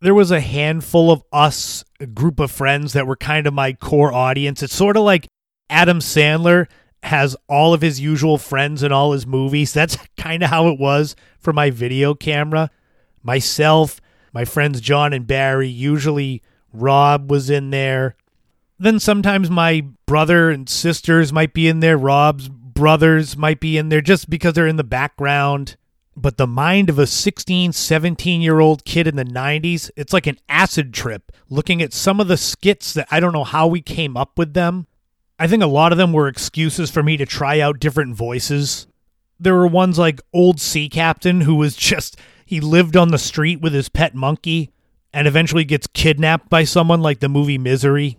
There 0.00 0.14
was 0.14 0.30
a 0.30 0.40
handful 0.40 1.10
of 1.10 1.24
us, 1.32 1.84
a 1.98 2.06
group 2.06 2.38
of 2.38 2.52
friends 2.52 2.92
that 2.92 3.06
were 3.06 3.16
kind 3.16 3.46
of 3.46 3.54
my 3.54 3.72
core 3.72 4.12
audience. 4.12 4.62
It's 4.62 4.74
sort 4.74 4.96
of 4.96 5.02
like 5.02 5.26
Adam 5.68 5.98
Sandler 5.98 6.68
has 7.02 7.36
all 7.48 7.74
of 7.74 7.80
his 7.80 8.00
usual 8.00 8.38
friends 8.38 8.82
in 8.82 8.92
all 8.92 9.12
his 9.12 9.26
movies. 9.26 9.72
That's 9.72 9.96
kind 10.16 10.42
of 10.42 10.50
how 10.50 10.68
it 10.68 10.78
was 10.78 11.16
for 11.40 11.52
my 11.52 11.70
video 11.70 12.14
camera. 12.14 12.70
Myself, 13.22 14.00
my 14.32 14.44
friends 14.44 14.80
John 14.80 15.12
and 15.12 15.26
Barry, 15.26 15.68
usually 15.68 16.42
Rob 16.72 17.30
was 17.30 17.50
in 17.50 17.70
there. 17.70 18.14
Then 18.78 19.00
sometimes 19.00 19.50
my 19.50 19.84
brother 20.06 20.50
and 20.50 20.68
sisters 20.68 21.32
might 21.32 21.52
be 21.52 21.66
in 21.66 21.80
there. 21.80 21.98
Rob's 21.98 22.48
brothers 22.48 23.36
might 23.36 23.58
be 23.58 23.76
in 23.76 23.88
there 23.88 24.00
just 24.00 24.30
because 24.30 24.54
they're 24.54 24.66
in 24.66 24.76
the 24.76 24.84
background. 24.84 25.76
But 26.16 26.36
the 26.36 26.46
mind 26.46 26.88
of 26.88 26.98
a 26.98 27.06
16, 27.06 27.72
17 27.72 28.40
year 28.40 28.60
old 28.60 28.84
kid 28.84 29.06
in 29.06 29.16
the 29.16 29.24
90s, 29.24 29.90
it's 29.96 30.12
like 30.12 30.26
an 30.26 30.38
acid 30.48 30.94
trip 30.94 31.32
looking 31.48 31.82
at 31.82 31.92
some 31.92 32.20
of 32.20 32.28
the 32.28 32.36
skits 32.36 32.92
that 32.94 33.08
I 33.10 33.20
don't 33.20 33.32
know 33.32 33.44
how 33.44 33.66
we 33.66 33.80
came 33.80 34.16
up 34.16 34.38
with 34.38 34.54
them. 34.54 34.86
I 35.38 35.46
think 35.46 35.62
a 35.62 35.66
lot 35.66 35.92
of 35.92 35.98
them 35.98 36.12
were 36.12 36.28
excuses 36.28 36.90
for 36.90 37.02
me 37.02 37.16
to 37.16 37.26
try 37.26 37.60
out 37.60 37.78
different 37.78 38.16
voices. 38.16 38.88
There 39.38 39.54
were 39.54 39.68
ones 39.68 39.98
like 39.98 40.20
Old 40.32 40.60
Sea 40.60 40.88
Captain, 40.88 41.42
who 41.42 41.54
was 41.54 41.76
just, 41.76 42.16
he 42.44 42.60
lived 42.60 42.96
on 42.96 43.08
the 43.08 43.18
street 43.18 43.60
with 43.60 43.72
his 43.72 43.88
pet 43.88 44.14
monkey 44.14 44.72
and 45.12 45.28
eventually 45.28 45.64
gets 45.64 45.86
kidnapped 45.86 46.48
by 46.48 46.64
someone 46.64 47.00
like 47.00 47.20
the 47.20 47.28
movie 47.28 47.58
Misery. 47.58 48.18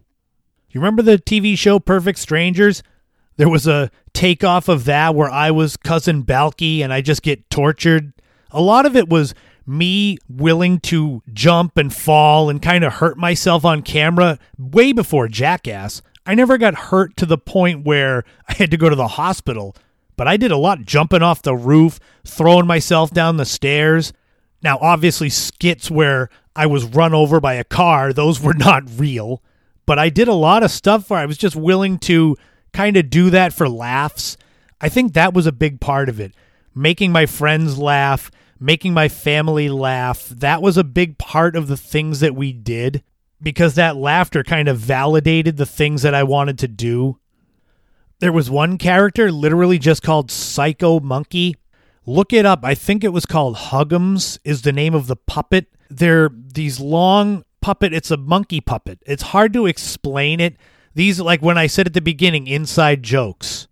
You 0.72 0.80
remember 0.80 1.02
the 1.02 1.18
TV 1.18 1.58
show 1.58 1.80
Perfect 1.80 2.20
Strangers? 2.20 2.84
There 3.38 3.50
was 3.50 3.66
a 3.66 3.90
takeoff 4.14 4.68
of 4.68 4.86
that 4.86 5.16
where 5.16 5.30
I 5.30 5.50
was 5.50 5.78
cousin 5.78 6.22
Balky 6.22 6.84
and 6.84 6.94
I 6.94 7.02
just 7.02 7.24
get 7.24 7.50
tortured. 7.50 8.14
A 8.52 8.62
lot 8.62 8.86
of 8.86 8.96
it 8.96 9.10
was 9.10 9.34
me 9.66 10.18
willing 10.28 10.80
to 10.82 11.24
jump 11.34 11.78
and 11.78 11.94
fall 11.94 12.50
and 12.50 12.62
kind 12.62 12.84
of 12.84 12.94
hurt 12.94 13.18
myself 13.18 13.66
on 13.66 13.82
camera 13.82 14.38
way 14.60 14.92
before 14.92 15.28
Jackass. 15.28 16.04
I 16.26 16.36
never 16.36 16.60
got 16.60 16.76
hurt 16.76 17.18
to 17.18 17.26
the 17.26 17.38
point 17.38 17.86
where 17.86 18.24
I 18.48 18.54
had 18.54 18.70
to 18.70 18.78
go 18.78 18.90
to 18.90 18.96
the 18.96 19.08
hospital, 19.08 19.76
but 20.18 20.28
I 20.28 20.38
did 20.38 20.52
a 20.52 20.58
lot 20.58 20.84
jumping 20.84 21.24
off 21.24 21.42
the 21.42 21.56
roof, 21.56 22.00
throwing 22.26 22.68
myself 22.68 23.12
down 23.12 23.38
the 23.38 23.46
stairs. 23.46 24.14
Now, 24.62 24.78
obviously, 24.82 25.30
skits 25.30 25.90
where 25.90 26.30
I 26.56 26.68
was 26.68 26.86
run 26.86 27.16
over 27.16 27.40
by 27.40 27.56
a 27.56 27.64
car, 27.64 28.14
those 28.14 28.40
were 28.40 28.54
not 28.54 28.84
real 29.00 29.42
but 29.90 29.98
I 29.98 30.10
did 30.10 30.28
a 30.28 30.36
lot 30.36 30.62
of 30.62 30.70
stuff 30.70 31.10
where 31.10 31.18
I 31.20 31.26
was 31.26 31.36
just 31.36 31.56
willing 31.56 31.98
to 32.02 32.38
kind 32.74 32.96
of 32.96 33.10
do 33.10 33.32
that 33.32 33.54
for 33.54 33.68
laughs. 33.68 34.38
I 34.80 34.88
think 34.88 35.14
that 35.14 35.34
was 35.34 35.48
a 35.48 35.52
big 35.52 35.82
part 35.82 36.10
of 36.10 36.20
it. 36.20 36.36
Making 36.76 37.12
my 37.12 37.26
friends 37.26 37.76
laugh, 37.80 38.30
making 38.60 38.94
my 38.94 39.08
family 39.10 39.68
laugh. 39.68 40.30
That 40.30 40.62
was 40.62 40.78
a 40.78 40.84
big 40.84 41.18
part 41.18 41.56
of 41.56 41.68
the 41.68 41.76
things 41.76 42.20
that 42.20 42.36
we 42.36 42.54
did 42.54 43.02
because 43.42 43.74
that 43.74 43.98
laughter 43.98 44.44
kind 44.44 44.68
of 44.68 44.78
validated 44.78 45.58
the 45.58 45.66
things 45.66 46.04
that 46.04 46.14
I 46.14 46.22
wanted 46.22 46.60
to 46.60 46.68
do. 46.68 47.18
There 48.20 48.32
was 48.32 48.48
one 48.48 48.78
character 48.78 49.32
literally 49.32 49.80
just 49.80 50.04
called 50.04 50.30
Psycho 50.30 51.00
Monkey. 51.00 51.56
Look 52.06 52.32
it 52.32 52.46
up. 52.46 52.60
I 52.62 52.76
think 52.76 53.04
it 53.04 53.12
was 53.12 53.26
called 53.26 53.56
Huggums 53.56 54.38
is 54.44 54.62
the 54.62 54.72
name 54.72 54.94
of 54.94 55.08
the 55.08 55.16
puppet. 55.16 55.66
They're 55.90 56.30
these 56.30 56.80
long 56.80 57.44
puppet, 57.62 57.94
it's 57.94 58.12
a 58.12 58.18
monkey 58.18 58.62
puppet. 58.62 59.00
It's 59.06 59.24
hard 59.24 59.54
to 59.54 59.66
explain 59.66 60.40
it. 60.40 60.58
These, 60.94 61.20
like 61.20 61.42
when 61.42 61.58
I 61.58 61.68
said 61.68 61.88
at 61.88 61.94
the 61.94 62.02
beginning, 62.02 62.48
inside 62.48 63.04
jokes. 63.04 63.68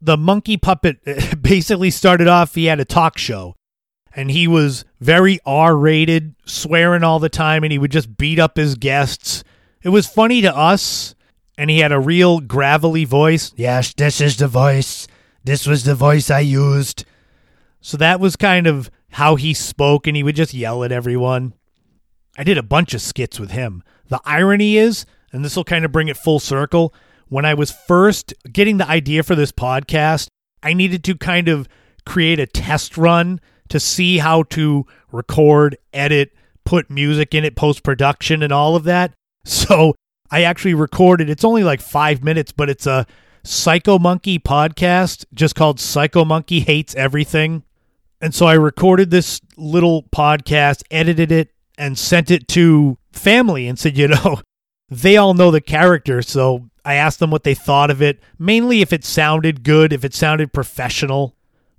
The 0.00 0.16
monkey 0.16 0.56
puppet 0.56 0.98
basically 1.42 1.90
started 1.90 2.28
off, 2.28 2.54
he 2.54 2.66
had 2.66 2.80
a 2.80 2.84
talk 2.84 3.18
show 3.18 3.56
and 4.14 4.30
he 4.30 4.48
was 4.48 4.84
very 5.00 5.38
R 5.46 5.76
rated, 5.76 6.34
swearing 6.44 7.04
all 7.04 7.18
the 7.18 7.28
time, 7.28 7.62
and 7.62 7.72
he 7.72 7.78
would 7.78 7.92
just 7.92 8.16
beat 8.16 8.38
up 8.38 8.56
his 8.56 8.74
guests. 8.74 9.44
It 9.82 9.90
was 9.90 10.06
funny 10.06 10.40
to 10.42 10.54
us, 10.54 11.14
and 11.56 11.70
he 11.70 11.78
had 11.78 11.92
a 11.92 12.00
real 12.00 12.40
gravelly 12.40 13.04
voice. 13.04 13.52
Yes, 13.56 13.94
this 13.94 14.20
is 14.20 14.36
the 14.36 14.48
voice. 14.48 15.06
This 15.44 15.66
was 15.66 15.84
the 15.84 15.94
voice 15.94 16.30
I 16.30 16.40
used. 16.40 17.04
So 17.80 17.96
that 17.96 18.20
was 18.20 18.36
kind 18.36 18.66
of 18.66 18.90
how 19.10 19.36
he 19.36 19.54
spoke, 19.54 20.06
and 20.06 20.16
he 20.16 20.22
would 20.22 20.36
just 20.36 20.54
yell 20.54 20.84
at 20.84 20.92
everyone. 20.92 21.54
I 22.40 22.42
did 22.42 22.56
a 22.56 22.62
bunch 22.62 22.94
of 22.94 23.02
skits 23.02 23.38
with 23.38 23.50
him. 23.50 23.82
The 24.08 24.18
irony 24.24 24.78
is, 24.78 25.04
and 25.30 25.44
this 25.44 25.56
will 25.56 25.62
kind 25.62 25.84
of 25.84 25.92
bring 25.92 26.08
it 26.08 26.16
full 26.16 26.40
circle, 26.40 26.94
when 27.28 27.44
I 27.44 27.52
was 27.52 27.70
first 27.70 28.32
getting 28.50 28.78
the 28.78 28.88
idea 28.88 29.22
for 29.22 29.34
this 29.34 29.52
podcast, 29.52 30.28
I 30.62 30.72
needed 30.72 31.04
to 31.04 31.16
kind 31.16 31.48
of 31.48 31.68
create 32.06 32.40
a 32.40 32.46
test 32.46 32.96
run 32.96 33.42
to 33.68 33.78
see 33.78 34.16
how 34.16 34.44
to 34.44 34.86
record, 35.12 35.76
edit, 35.92 36.32
put 36.64 36.88
music 36.88 37.34
in 37.34 37.44
it, 37.44 37.56
post 37.56 37.82
production, 37.82 38.42
and 38.42 38.54
all 38.54 38.74
of 38.74 38.84
that. 38.84 39.12
So 39.44 39.94
I 40.30 40.44
actually 40.44 40.72
recorded, 40.72 41.28
it's 41.28 41.44
only 41.44 41.62
like 41.62 41.82
five 41.82 42.24
minutes, 42.24 42.52
but 42.52 42.70
it's 42.70 42.86
a 42.86 43.06
Psycho 43.44 43.98
Monkey 43.98 44.38
podcast 44.38 45.26
just 45.34 45.54
called 45.54 45.78
Psycho 45.78 46.24
Monkey 46.24 46.60
Hates 46.60 46.94
Everything. 46.94 47.64
And 48.18 48.34
so 48.34 48.46
I 48.46 48.54
recorded 48.54 49.10
this 49.10 49.42
little 49.58 50.04
podcast, 50.04 50.84
edited 50.90 51.30
it, 51.30 51.50
and 51.80 51.98
sent 51.98 52.30
it 52.30 52.46
to 52.48 52.98
family 53.10 53.66
and 53.66 53.78
said, 53.78 53.96
you 53.98 54.08
know, 54.08 54.40
they 54.88 55.16
all 55.16 55.34
know 55.34 55.50
the 55.50 55.60
character. 55.60 56.22
So 56.22 56.68
I 56.84 56.94
asked 56.94 57.18
them 57.18 57.30
what 57.30 57.42
they 57.42 57.54
thought 57.54 57.90
of 57.90 58.02
it, 58.02 58.20
mainly 58.38 58.82
if 58.82 58.92
it 58.92 59.04
sounded 59.04 59.64
good, 59.64 59.92
if 59.92 60.04
it 60.04 60.14
sounded 60.14 60.52
professional. 60.52 61.34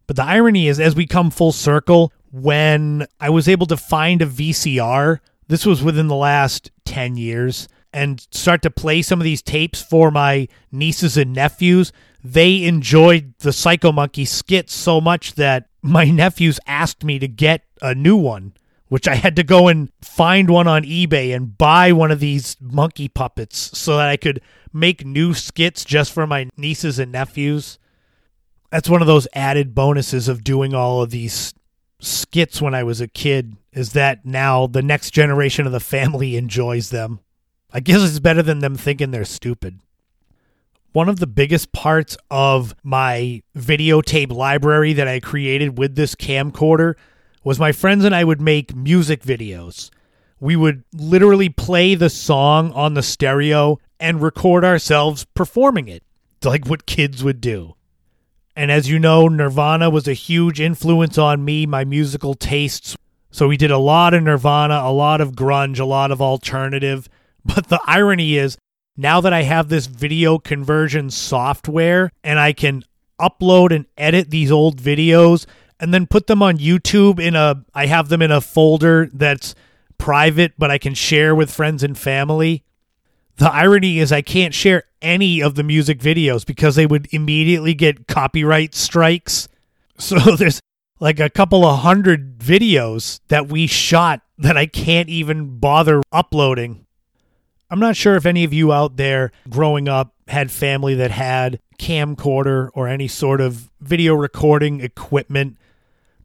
But 0.08 0.16
the 0.16 0.24
irony 0.24 0.68
is, 0.68 0.80
as 0.80 0.96
we 0.96 1.06
come 1.06 1.30
full 1.30 1.52
circle, 1.52 2.12
when 2.32 3.06
I 3.20 3.30
was 3.30 3.48
able 3.48 3.68
to 3.68 3.78
find 3.78 4.22
a 4.22 4.26
VCR, 4.26 5.20
this 5.48 5.66
was 5.66 5.84
within 5.84 6.08
the 6.08 6.16
last 6.16 6.72
10 6.86 7.18
years, 7.18 7.68
and 7.94 8.26
start 8.32 8.62
to 8.62 8.72
play 8.72 9.02
some 9.02 9.20
of 9.20 9.26
these 9.26 9.42
tapes 9.42 9.82
for 9.82 10.12
my 10.12 10.48
nieces 10.72 11.18
and 11.18 11.34
nephews, 11.34 11.92
they 12.24 12.64
enjoyed 12.64 13.34
the 13.40 13.52
Psycho 13.52 13.92
Monkey 13.92 14.26
skits 14.26 14.74
so 14.74 15.02
much 15.02 15.34
that 15.34 15.68
my 15.82 16.06
nephews 16.12 16.60
asked 16.66 17.04
me 17.04 17.20
to 17.20 17.28
get 17.28 17.66
a 17.82 17.94
new 17.94 18.16
one 18.16 18.54
which 18.92 19.08
I 19.08 19.16
had 19.16 19.38
to 19.38 19.44
go 19.44 19.70
and 19.70 19.90
find 20.02 20.50
one 20.50 20.68
on 20.68 20.84
eBay 20.84 21.34
and 21.34 21.58
buy 21.58 21.94
one 21.94 22.12
of 22.12 22.20
these 22.20 22.58
monkey 22.60 23.08
puppets 23.08 23.78
so 23.78 23.96
that 23.96 24.10
I 24.10 24.18
could 24.18 24.42
make 24.74 25.06
new 25.06 25.34
skits 25.34 25.86
just 25.86 26.12
for 26.12 26.28
my 26.28 26.50
nieces 26.58 27.00
and 27.00 27.10
nephews. 27.10 27.80
That's 28.70 28.90
one 28.90 29.00
of 29.00 29.08
those 29.08 29.30
added 29.34 29.74
bonuses 29.74 30.28
of 30.28 30.44
doing 30.44 30.74
all 30.74 31.02
of 31.02 31.10
these 31.10 31.54
skits 32.02 32.62
when 32.62 32.76
I 32.76 32.84
was 32.84 33.00
a 33.00 33.08
kid 33.08 33.56
is 33.72 33.94
that 33.94 34.26
now 34.26 34.68
the 34.68 34.82
next 34.82 35.12
generation 35.12 35.66
of 35.66 35.72
the 35.72 35.80
family 35.80 36.36
enjoys 36.36 36.90
them. 36.90 37.22
I 37.72 37.80
guess 37.80 38.02
it's 38.02 38.20
better 38.20 38.44
than 38.44 38.60
them 38.60 38.76
thinking 38.76 39.12
they're 39.12 39.24
stupid. 39.24 39.80
One 40.92 41.08
of 41.08 41.20
the 41.20 41.28
biggest 41.28 41.72
parts 41.72 42.18
of 42.30 42.76
my 42.84 43.42
videotape 43.58 44.34
library 44.34 44.92
that 44.92 45.08
I 45.08 45.22
created 45.22 45.78
with 45.78 45.96
this 45.96 46.14
camcorder 46.14 46.96
was 47.44 47.60
my 47.60 47.72
friends 47.72 48.06
and 48.06 48.16
I 48.16 48.24
would 48.24 48.42
make 48.42 48.76
music 48.76 49.24
videos. 49.24 49.90
We 50.40 50.56
would 50.56 50.84
literally 50.94 51.50
play 51.50 51.96
the 51.96 52.10
song 52.10 52.72
on 52.74 52.94
the 52.94 53.04
stereo 53.04 53.80
and 54.00 54.22
record 54.22 54.66
ourselves 54.66 55.26
performing 55.36 55.88
it, 55.88 56.04
like 56.44 56.68
what 56.68 56.86
kids 56.86 57.24
would 57.24 57.42
do. 57.42 57.76
And 58.56 58.72
as 58.72 58.90
you 58.90 59.00
know, 59.00 59.28
Nirvana 59.28 59.90
was 59.90 60.08
a 60.08 60.14
huge 60.14 60.60
influence 60.60 61.18
on 61.18 61.46
me, 61.46 61.66
my 61.66 61.86
musical 61.86 62.34
tastes. 62.34 62.96
So 63.30 63.48
we 63.48 63.56
did 63.56 63.72
a 63.72 63.78
lot 63.78 64.14
of 64.14 64.24
Nirvana, 64.24 64.82
a 64.84 64.92
lot 64.92 65.22
of 65.22 65.34
grunge, 65.34 65.80
a 65.80 65.86
lot 65.86 66.12
of 66.12 66.22
alternative. 66.22 67.08
But 67.46 67.68
the 67.70 67.80
irony 67.86 68.36
is, 68.36 68.58
now 68.98 69.22
that 69.22 69.34
I 69.34 69.44
have 69.44 69.70
this 69.70 69.86
video 69.86 70.38
conversion 70.38 71.10
software 71.10 72.12
and 72.24 72.40
I 72.40 72.54
can 72.54 72.84
upload 73.20 73.74
and 73.74 73.86
edit 73.98 74.32
these 74.32 74.52
old 74.52 74.82
videos 74.82 75.46
and 75.82 75.94
then 75.94 76.08
put 76.08 76.28
them 76.28 76.42
on 76.42 76.60
YouTube 76.60 77.20
in 77.20 77.36
a 77.36 77.66
I 77.74 77.88
have 77.88 78.08
them 78.08 78.22
in 78.22 78.32
a 78.32 78.40
folder 78.40 79.10
that's 79.12 79.56
private 79.98 80.54
but 80.58 80.72
I 80.72 80.78
can 80.78 80.94
share 80.94 81.36
with 81.36 81.52
friends 81.52 81.84
and 81.84 81.98
family. 81.98 82.64
The 83.38 83.52
irony 83.52 84.00
is 84.00 84.12
I 84.12 84.22
can't 84.22 84.54
share 84.54 84.84
any 85.02 85.42
of 85.42 85.56
the 85.56 85.64
music 85.64 86.00
videos 86.00 86.46
because 86.46 86.76
they 86.76 86.86
would 86.86 87.08
immediately 87.12 87.74
get 87.74 88.08
copyright 88.08 88.76
strikes. 88.76 89.50
So 90.02 90.18
there's 90.36 90.60
like 91.00 91.20
a 91.20 91.30
couple 91.30 91.64
of 91.64 91.82
hundred 91.82 92.40
videos 92.40 93.20
that 93.28 93.50
we 93.50 93.68
shot 93.68 94.22
that 94.40 94.58
I 94.58 94.66
can't 94.66 95.10
even 95.10 95.60
bother 95.60 96.02
uploading. 96.12 96.88
I'm 97.70 97.80
not 97.80 97.96
sure 97.96 98.16
if 98.16 98.26
any 98.26 98.44
of 98.44 98.52
you 98.52 98.74
out 98.74 98.98
there 98.98 99.32
growing 99.48 99.88
up 99.88 100.16
had 100.28 100.50
family 100.50 100.96
that 100.96 101.12
had 101.12 101.60
camcorder 101.78 102.70
or 102.74 102.88
any 102.88 103.08
sort 103.08 103.42
of 103.42 103.70
video 103.80 104.16
recording 104.16 104.82
equipment 104.82 105.58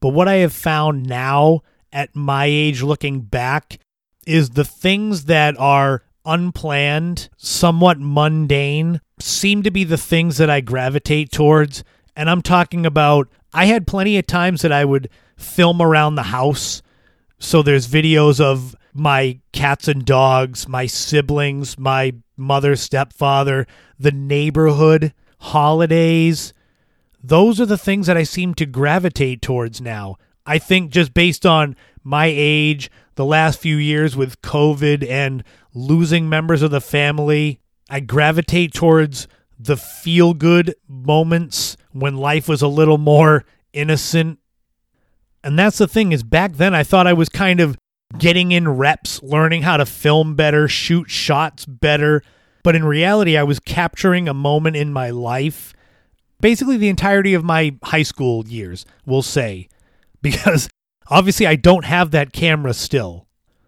but 0.01 0.11
what 0.11 0.29
I 0.29 0.37
have 0.37 0.53
found 0.53 1.07
now 1.07 1.63
at 1.93 2.15
my 2.15 2.47
age 2.47 2.83
looking 2.83 3.21
back 3.21 3.79
is 4.27 4.51
the 4.51 4.65
things 4.65 5.27
that 5.27 5.59
are 5.59 6.03
unplanned, 6.25 7.29
somewhat 7.37 7.99
mundane 8.01 9.01
seem 9.21 9.63
to 9.63 9.71
be 9.71 9.85
the 9.85 9.97
things 9.97 10.37
that 10.39 10.51
I 10.51 10.61
gravitate 10.61 11.31
towards. 11.31 11.85
And 12.17 12.29
I'm 12.29 12.43
talking 12.43 12.85
about, 12.85 13.29
I 13.53 13.67
had 13.67 13.87
plenty 13.87 14.19
of 14.19 14.27
times 14.27 14.63
that 14.63 14.73
I 14.73 14.85
would 14.85 15.09
film 15.37 15.81
around 15.81 16.17
the 16.17 16.25
house. 16.25 16.83
So 17.39 17.63
there's 17.63 17.89
videos 17.89 18.41
of 18.41 18.75
my 18.93 19.39
cats 19.53 19.89
and 19.89 20.05
dogs, 20.05 20.67
my 20.67 20.87
siblings, 20.87 21.79
my 21.79 22.15
mother, 22.37 22.77
stepfather, 22.77 23.67
the 23.99 24.13
neighborhood, 24.13 25.13
holidays. 25.39 26.53
Those 27.29 27.61
are 27.61 27.67
the 27.67 27.79
things 27.79 28.07
that 28.07 28.17
I 28.17 28.23
seem 28.23 28.55
to 28.55 28.67
gravitate 28.67 29.43
towards 29.43 29.81
now. 29.81 30.15
I 30.47 30.59
think 30.59 30.93
just 30.93 31.13
based 31.13 31.45
on 31.45 31.75
my 32.05 32.27
age, 32.33 32.89
the 33.17 33.25
last 33.25 33.59
few 33.59 33.77
years 33.77 34.15
with 34.15 34.41
COVID 34.43 35.09
and 35.09 35.43
losing 35.75 36.29
members 36.29 36.63
of 36.63 36.71
the 36.71 36.81
family, 36.81 37.59
I 37.91 37.99
gravitate 37.99 38.75
towards 38.75 39.27
the 39.59 39.77
feel 39.77 40.35
good 40.35 40.77
moments 40.87 41.77
when 41.91 42.17
life 42.17 42.49
was 42.49 42.63
a 42.63 42.69
little 42.69 42.99
more 42.99 43.45
innocent. 43.73 44.39
And 45.43 45.59
that's 45.59 45.79
the 45.79 45.89
thing 45.89 46.13
is 46.13 46.23
back 46.23 46.53
then 46.53 46.77
I 46.77 46.85
thought 46.85 47.09
I 47.09 47.13
was 47.13 47.29
kind 47.29 47.59
of 47.59 47.77
getting 48.19 48.53
in 48.53 48.69
reps, 48.69 49.21
learning 49.21 49.63
how 49.63 49.79
to 49.79 49.87
film 49.87 50.37
better, 50.37 50.69
shoot 50.69 51.11
shots 51.11 51.67
better. 51.67 52.23
But 52.63 52.77
in 52.77 52.85
reality, 52.85 53.37
I 53.37 53.43
was 53.43 53.59
capturing 53.59 54.29
a 54.29 54.35
moment 54.35 54.77
in 54.77 54.93
my 54.93 55.11
life, 55.11 55.73
basically 56.41 56.77
the 56.77 56.89
entirety 56.89 57.35
of 57.35 57.45
my 57.45 57.77
high 57.83 58.03
school 58.03 58.47
years, 58.47 58.85
we'll 59.05 59.23
say, 59.23 59.69
because 60.23 60.69
obviously 61.09 61.47
I 61.47 61.57
don't 61.57 61.85
have 61.85 62.11
that 62.11 62.33
camera 62.33 62.75
still. 62.75 63.27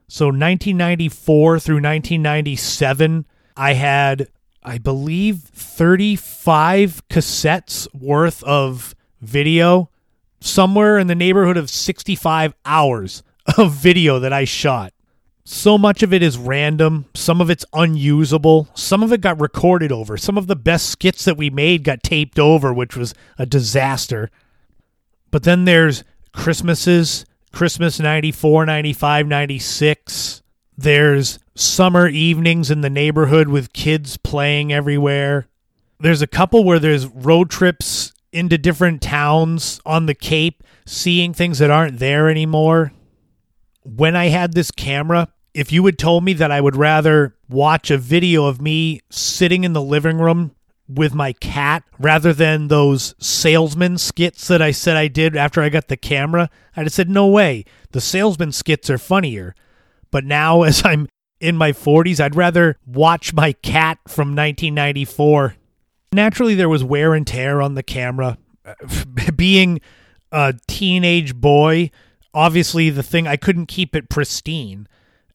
So 0.09 0.27
1994 0.27 1.61
through 1.61 1.77
1997, 1.77 3.27
I 3.57 3.75
had, 3.75 4.29
I 4.63 4.79
believe, 4.79 5.41
35 5.41 7.07
cassettes 7.09 7.87
worth 7.95 8.43
of 8.45 8.95
video, 9.21 9.91
somewhere 10.41 10.99
in 10.99 11.09
the 11.09 11.15
neighborhood 11.15 11.59
of 11.59 11.69
65 11.69 12.55
hours 12.65 13.23
of 13.59 13.73
video 13.73 14.19
that 14.19 14.33
I 14.33 14.45
shot. 14.45 14.93
So 15.50 15.78
much 15.78 16.02
of 16.02 16.12
it 16.12 16.23
is 16.23 16.37
random. 16.37 17.07
Some 17.14 17.40
of 17.40 17.49
it's 17.49 17.64
unusable. 17.73 18.69
Some 18.75 19.02
of 19.02 19.14
it 19.14 19.23
got 19.23 19.40
recorded 19.40 19.90
over. 19.90 20.19
Some 20.19 20.37
of 20.37 20.47
the 20.47 20.55
best 20.55 20.90
skits 20.90 21.25
that 21.25 21.38
we 21.38 21.49
made 21.49 21.85
got 21.85 22.02
taped 22.02 22.38
over, 22.38 22.71
which 22.71 22.99
was 22.99 23.14
a 23.38 23.47
disaster. 23.47 24.31
But 25.31 25.45
then 25.45 25.64
there's 25.64 26.05
Christmases, 26.35 27.25
Christmas 27.50 27.99
94, 27.99 28.67
95, 28.67 29.26
96. 29.26 30.43
There's 30.76 31.38
summer 31.55 32.09
evenings 32.09 32.71
in 32.71 32.83
the 32.83 32.90
neighborhood 32.90 33.49
with 33.49 33.73
kids 33.73 34.19
playing 34.19 34.71
everywhere. 34.71 35.49
There's 35.99 36.21
a 36.21 36.26
couple 36.26 36.62
where 36.62 36.78
there's 36.78 37.07
road 37.07 37.49
trips 37.49 38.12
into 38.35 38.59
different 38.59 39.00
towns 39.00 39.81
on 39.87 40.05
the 40.05 40.14
Cape, 40.14 40.62
seeing 40.85 41.33
things 41.33 41.59
that 41.59 41.71
aren't 41.71 42.00
there 42.00 42.28
anymore 42.28 42.93
when 43.97 44.14
I 44.14 44.26
had 44.26 44.52
this 44.52 44.71
camera, 44.71 45.28
if 45.55 45.73
you 45.73 45.85
had 45.87 45.99
told 45.99 46.25
me 46.25 46.33
that 46.35 46.50
I 46.50 46.61
would 46.61 46.76
rather 46.76 47.35
watch 47.49 47.90
a 47.90 47.99
video 47.99 48.47
of 48.47 48.61
me 48.61 49.00
sitting 49.11 49.64
in 49.64 49.73
the 49.73 49.83
living 49.83 50.19
room 50.19 50.52
with 50.88 51.14
my 51.14 51.33
cat 51.35 51.85
rather 51.99 52.33
than 52.33 52.69
those 52.69 53.14
salesman 53.19 53.99
skits 53.99 54.49
that 54.49 54.62
I 54.62 54.71
said 54.71 54.97
I 54.97 55.09
did 55.09 55.37
after 55.37 55.61
I 55.61 55.69
got 55.69 55.88
the 55.88 55.97
camera, 55.97 56.49
I'd 56.76 56.87
have 56.87 56.93
said, 56.93 57.11
no 57.11 57.26
way. 57.26 57.64
The 57.90 58.00
salesman 58.00 58.52
skits 58.52 58.88
are 58.88 58.99
funnier. 58.99 59.55
But 60.11 60.25
now, 60.25 60.62
as 60.64 60.83
I'm 60.85 61.09
in 61.40 61.57
my 61.57 61.73
40s, 61.73 62.21
I'd 62.21 62.37
rather 62.37 62.78
watch 62.87 63.33
my 63.33 63.52
cat 63.52 63.99
from 64.09 64.28
1994. 64.28 65.57
Naturally, 66.12 66.55
there 66.55 66.69
was 66.69 66.83
wear 66.83 67.14
and 67.14 67.26
tear 67.26 67.61
on 67.61 67.75
the 67.75 67.83
camera. 67.83 68.38
Being 69.37 69.80
a 70.32 70.54
teenage 70.67 71.34
boy 71.34 71.91
obviously 72.34 72.91
the 72.91 73.02
thing 73.02 73.26
I 73.26 73.37
couldn't 73.37 73.67
keep 73.67 73.95
it 73.95 74.08
pristine. 74.08 74.89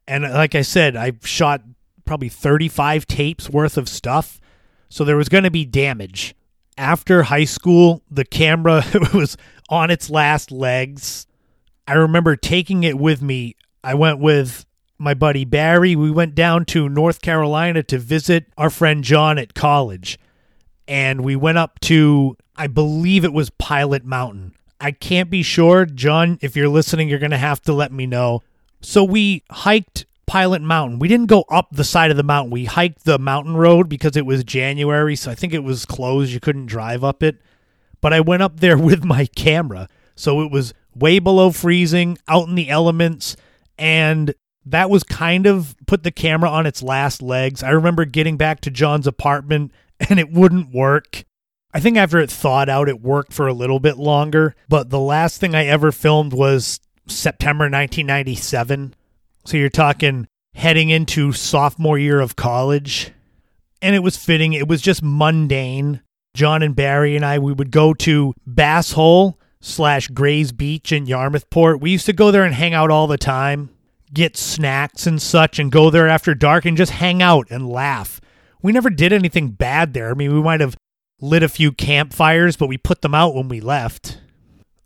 And 0.08 0.26
uh, 0.26 0.32
like 0.34 0.56
I 0.56 0.62
said, 0.62 0.96
I 0.96 1.14
shot 1.24 1.62
probably 2.06 2.30
35 2.30 3.08
tapes 3.08 3.50
worth 3.50 3.78
of 3.78 3.88
stuff. 3.88 4.40
So 4.90 5.04
there 5.04 5.18
was 5.18 5.30
going 5.30 5.44
to 5.44 5.52
be 5.52 5.66
damage. 5.66 6.36
After 6.78 7.24
high 7.24 7.46
school, 7.46 8.02
the 8.10 8.26
camera 8.26 8.84
was 9.14 9.38
on 9.70 9.90
its 9.90 10.10
last 10.10 10.52
legs. 10.52 11.28
I 11.88 11.94
remember 11.94 12.36
taking 12.36 12.84
it 12.84 12.98
with 12.98 13.22
me. 13.22 13.56
I 13.84 13.94
went 13.96 14.20
with 14.20 14.66
my 14.98 15.14
buddy 15.14 15.46
Barry. 15.46 15.96
We 15.96 16.12
went 16.12 16.36
down 16.36 16.66
to 16.66 16.88
North 16.88 17.22
Carolina 17.22 17.84
to 17.84 17.98
visit 17.98 18.46
our 18.58 18.70
friend 18.70 19.04
John 19.04 19.38
at 19.38 19.54
college. 19.54 20.20
And 20.88 21.24
we 21.24 21.36
went 21.36 21.58
up 21.58 21.80
to, 21.82 22.38
I 22.56 22.68
believe 22.68 23.24
it 23.24 23.34
was 23.34 23.50
Pilot 23.52 24.06
Mountain. 24.06 24.54
I 24.80 24.92
can't 24.92 25.30
be 25.30 25.44
sure. 25.44 25.86
John, 25.86 26.38
if 26.42 26.56
you're 26.56 26.70
listening, 26.70 27.08
you're 27.08 27.20
going 27.20 27.32
to 27.32 27.38
have 27.38 27.62
to 27.64 27.74
let 27.74 27.92
me 27.92 28.06
know. 28.06 28.44
So 28.84 29.04
we 29.04 29.44
hiked 29.50 30.06
Pilot 30.26 30.62
Mountain. 30.62 31.00
We 31.00 31.08
didn't 31.08 31.28
go 31.28 31.46
up 31.50 31.70
the 31.72 31.84
side 31.84 32.12
of 32.12 32.18
the 32.18 32.24
mountain. 32.24 32.52
We 32.52 32.66
hiked 32.66 33.06
the 33.06 33.18
mountain 33.18 33.56
road 33.56 33.90
because 33.90 34.16
it 34.16 34.26
was 34.26 34.44
January, 34.44 35.16
so 35.16 35.32
I 35.32 35.36
think 35.36 35.54
it 35.54 35.64
was 35.64 35.86
closed. 35.86 36.32
You 36.32 36.40
couldn't 36.40 36.68
drive 36.68 37.04
up 37.04 37.24
it. 37.24 37.38
But 38.02 38.14
I 38.14 38.20
went 38.20 38.44
up 38.44 38.60
there 38.60 38.78
with 38.80 39.04
my 39.04 39.26
camera. 39.26 39.88
So 40.16 40.42
it 40.42 40.52
was 40.52 40.74
way 40.96 41.20
below 41.20 41.52
freezing, 41.52 42.18
out 42.28 42.48
in 42.48 42.56
the 42.56 42.70
elements, 42.70 43.36
and 43.78 44.34
that 44.66 44.90
was 44.90 45.04
kind 45.04 45.46
of 45.46 45.76
put 45.88 46.04
the 46.04 46.12
camera 46.12 46.50
on 46.50 46.66
its 46.66 46.84
last 46.84 47.22
legs. 47.22 47.64
I 47.64 47.72
remember 47.72 48.06
getting 48.06 48.38
back 48.38 48.62
to 48.62 48.72
John's 48.72 49.08
apartment 49.08 49.72
and 50.10 50.20
it 50.20 50.32
wouldn't 50.32 50.74
work. 50.74 51.24
I 51.74 51.80
think 51.80 51.98
after 51.98 52.20
it 52.20 52.30
thawed 52.30 52.70
out, 52.70 52.88
it 52.88 53.02
worked 53.02 53.34
for 53.34 53.48
a 53.48 53.54
little 53.54 53.80
bit 53.80 53.98
longer. 53.98 54.56
But 54.70 54.90
the 54.90 55.00
last 55.00 55.40
thing 55.40 55.56
I 55.56 55.66
ever 55.66 55.92
filmed 55.92 56.32
was 56.32 56.80
September 57.08 57.66
1997. 57.66 58.96
So 59.46 59.58
you're 59.58 59.70
talking 59.70 60.28
heading 60.56 60.90
into 60.90 61.32
sophomore 61.32 61.98
year 61.98 62.20
of 62.20 62.36
college. 62.36 63.12
And 63.82 63.96
it 63.96 64.00
was 64.00 64.18
fitting. 64.18 64.54
It 64.54 64.68
was 64.68 64.82
just 64.82 65.02
mundane. 65.04 66.02
John 66.34 66.64
and 66.64 66.76
Barry 66.76 67.16
and 67.16 67.24
I, 67.24 67.38
we 67.38 67.54
would 67.54 67.70
go 67.70 67.94
to 67.94 68.34
Bass 68.48 68.94
Hole 68.94 69.40
slash 69.62 70.08
Grays 70.08 70.52
Beach 70.52 70.92
in 70.92 71.06
Yarmouthport. 71.06 71.80
We 71.80 71.92
used 71.92 72.08
to 72.08 72.14
go 72.14 72.32
there 72.32 72.44
and 72.44 72.56
hang 72.56 72.74
out 72.74 72.90
all 72.90 73.06
the 73.06 73.18
time, 73.18 73.70
get 74.12 74.36
snacks 74.36 75.06
and 75.06 75.22
such, 75.22 75.60
and 75.60 75.72
go 75.72 75.90
there 75.90 76.08
after 76.08 76.34
dark 76.34 76.66
and 76.66 76.76
just 76.76 76.94
hang 76.94 77.22
out 77.22 77.48
and 77.52 77.70
laugh. 77.70 78.20
We 78.64 78.72
never 78.72 78.90
did 78.90 79.14
anything 79.14 79.50
bad 79.50 79.94
there. 79.94 80.10
I 80.10 80.14
mean, 80.16 80.34
we 80.34 80.42
might 80.42 80.62
have 80.62 80.76
lit 81.22 81.44
a 81.44 81.50
few 81.50 81.72
campfires, 81.72 82.58
but 82.58 82.68
we 82.68 82.78
put 82.78 83.02
them 83.02 83.14
out 83.14 83.36
when 83.36 83.48
we 83.48 83.62
left. 83.62 84.20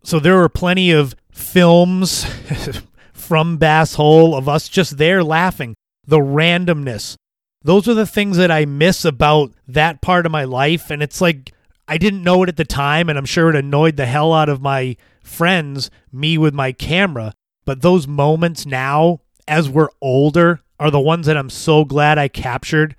So 0.03 0.19
there 0.19 0.35
were 0.35 0.49
plenty 0.49 0.91
of 0.91 1.15
films 1.37 2.25
from 3.13 3.57
Bass 3.57 3.95
Hole 3.95 4.35
of 4.35 4.49
us 4.49 4.67
just 4.67 4.97
there 4.97 5.23
laughing. 5.23 5.75
The 6.05 6.19
randomness. 6.19 7.15
Those 7.63 7.87
are 7.87 7.93
the 7.93 8.05
things 8.05 8.37
that 8.37 8.51
I 8.51 8.65
miss 8.65 9.03
about 9.03 9.51
that 9.67 10.01
part 10.01 10.25
of 10.25 10.31
my 10.31 10.45
life. 10.45 10.89
And 10.89 11.03
it's 11.03 11.21
like, 11.21 11.53
I 11.87 11.97
didn't 11.97 12.23
know 12.23 12.43
it 12.43 12.49
at 12.49 12.57
the 12.57 12.65
time, 12.65 13.09
and 13.09 13.17
I'm 13.17 13.25
sure 13.25 13.49
it 13.49 13.55
annoyed 13.55 13.97
the 13.97 14.05
hell 14.05 14.33
out 14.33 14.49
of 14.49 14.61
my 14.61 14.97
friends, 15.21 15.89
me 16.11 16.37
with 16.37 16.53
my 16.53 16.71
camera. 16.71 17.33
But 17.65 17.81
those 17.81 18.07
moments 18.07 18.65
now, 18.65 19.21
as 19.47 19.69
we're 19.69 19.89
older, 20.01 20.61
are 20.79 20.91
the 20.91 20.99
ones 20.99 21.25
that 21.25 21.37
I'm 21.37 21.49
so 21.49 21.85
glad 21.85 22.17
I 22.17 22.27
captured. 22.27 22.95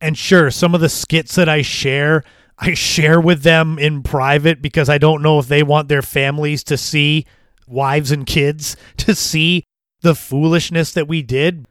And 0.00 0.16
sure, 0.16 0.50
some 0.50 0.74
of 0.74 0.80
the 0.80 0.88
skits 0.88 1.34
that 1.34 1.48
I 1.48 1.62
share 1.62 2.24
I 2.58 2.74
share 2.74 3.20
with 3.20 3.42
them 3.42 3.78
in 3.78 4.02
private 4.02 4.60
because 4.60 4.88
I 4.88 4.98
don't 4.98 5.22
know 5.22 5.38
if 5.38 5.46
they 5.46 5.62
want 5.62 5.88
their 5.88 6.02
families 6.02 6.64
to 6.64 6.76
see, 6.76 7.24
wives 7.68 8.10
and 8.10 8.26
kids, 8.26 8.76
to 8.98 9.14
see 9.14 9.64
the 10.00 10.14
foolishness 10.14 10.92
that 10.92 11.08
we 11.08 11.22
did. 11.22 11.66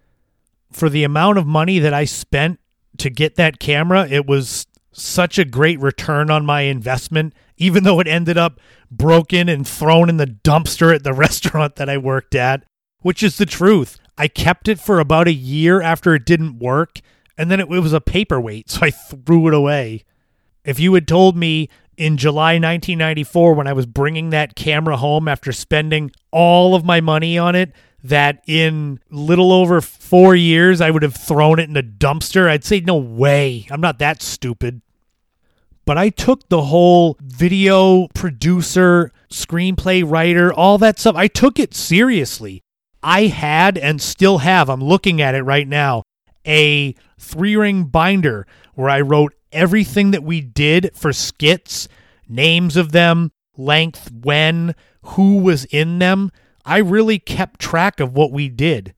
For 0.71 0.89
the 0.89 1.05
amount 1.05 1.37
of 1.37 1.47
money 1.47 1.79
that 1.79 1.93
I 1.93 2.05
spent 2.05 2.59
to 2.97 3.09
get 3.09 3.35
that 3.35 3.59
camera, 3.59 4.07
it 4.07 4.25
was 4.25 4.67
such 4.91 5.37
a 5.37 5.45
great 5.45 5.79
return 5.79 6.29
on 6.29 6.45
my 6.45 6.61
investment, 6.61 7.33
even 7.57 7.83
though 7.83 7.99
it 7.99 8.07
ended 8.07 8.37
up 8.37 8.59
broken 8.89 9.47
and 9.47 9.67
thrown 9.67 10.09
in 10.09 10.17
the 10.17 10.27
dumpster 10.27 10.93
at 10.93 11.03
the 11.03 11.13
restaurant 11.27 11.75
that 11.75 11.89
I 11.89 11.97
worked 11.97 12.35
at, 12.35 12.63
which 13.01 13.23
is 13.23 13.37
the 13.37 13.45
truth. 13.45 13.97
I 14.17 14.27
kept 14.27 14.67
it 14.67 14.79
for 14.79 14.99
about 14.99 15.27
a 15.27 15.33
year 15.33 15.81
after 15.81 16.15
it 16.15 16.25
didn't 16.25 16.59
work, 16.59 16.99
and 17.37 17.51
then 17.51 17.59
it, 17.59 17.69
was 17.69 17.93
a 17.93 18.01
paperweight, 18.01 18.69
so 18.71 18.79
I 18.81 18.91
threw 18.91 19.47
it 19.47 19.53
away. 19.53 20.03
If 20.65 20.79
you 20.79 20.93
had 20.95 21.07
told 21.07 21.37
me 21.37 21.69
in 21.97 22.17
July 22.17 22.53
1994 22.53 23.53
when 23.53 23.67
I 23.67 23.73
was 23.73 23.85
bringing 23.85 24.29
that 24.29 24.55
camera 24.55 24.97
home 24.97 25.27
after 25.27 25.51
spending 25.51 26.11
all 26.31 26.75
of 26.75 26.85
my 26.85 27.01
money 27.01 27.37
on 27.37 27.55
it 27.55 27.73
that 28.03 28.43
in 28.47 28.99
little 29.09 29.51
over 29.51 29.81
4 29.81 30.35
years 30.35 30.79
I 30.79 30.91
would 30.91 31.03
have 31.03 31.15
thrown 31.15 31.59
it 31.59 31.69
in 31.69 31.75
a 31.75 31.83
dumpster, 31.83 32.47
I'd 32.47 32.63
say 32.63 32.79
no 32.79 32.95
way. 32.95 33.67
I'm 33.71 33.81
not 33.81 33.99
that 33.99 34.21
stupid. 34.21 34.81
But 35.85 35.97
I 35.97 36.09
took 36.09 36.49
the 36.49 36.63
whole 36.63 37.17
video 37.21 38.07
producer, 38.13 39.11
screenplay 39.31 40.03
writer, 40.09 40.53
all 40.53 40.77
that 40.77 40.99
stuff. 40.99 41.15
I 41.15 41.27
took 41.27 41.59
it 41.59 41.73
seriously. 41.73 42.61
I 43.01 43.27
had 43.27 43.77
and 43.77 44.01
still 44.01 44.39
have, 44.39 44.69
I'm 44.69 44.83
looking 44.83 45.21
at 45.21 45.33
it 45.33 45.43
right 45.43 45.67
now, 45.67 46.03
a 46.45 46.93
three 47.17 47.55
ring 47.55 47.85
binder 47.85 48.45
where 48.73 48.89
I 48.89 49.01
wrote 49.01 49.33
everything 49.51 50.11
that 50.11 50.23
we 50.23 50.41
did 50.41 50.91
for 50.93 51.13
skits, 51.13 51.87
names 52.27 52.75
of 52.77 52.91
them, 52.91 53.31
length, 53.57 54.11
when, 54.11 54.75
who 55.01 55.39
was 55.39 55.65
in 55.65 55.99
them. 55.99 56.31
I 56.65 56.77
really 56.77 57.19
kept 57.19 57.59
track 57.59 57.99
of 57.99 58.13
what 58.13 58.31
we 58.31 58.49
did. 58.49 58.93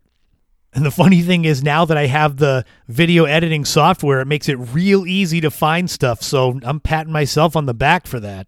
And 0.74 0.86
the 0.86 0.92
funny 0.92 1.22
thing 1.22 1.46
is, 1.46 1.64
now 1.64 1.86
that 1.86 1.98
I 1.98 2.06
have 2.06 2.38
the 2.38 2.64
video 2.88 3.26
editing 3.26 3.66
software, 3.66 4.22
it 4.22 4.28
makes 4.28 4.48
it 4.48 4.56
real 4.56 5.08
easy 5.08 5.42
to 5.42 5.50
find 5.50 5.90
stuff. 5.90 6.22
So 6.22 6.60
I'm 6.64 6.80
patting 6.80 7.12
myself 7.14 7.56
on 7.56 7.66
the 7.66 7.74
back 7.74 8.06
for 8.06 8.20
that. 8.20 8.48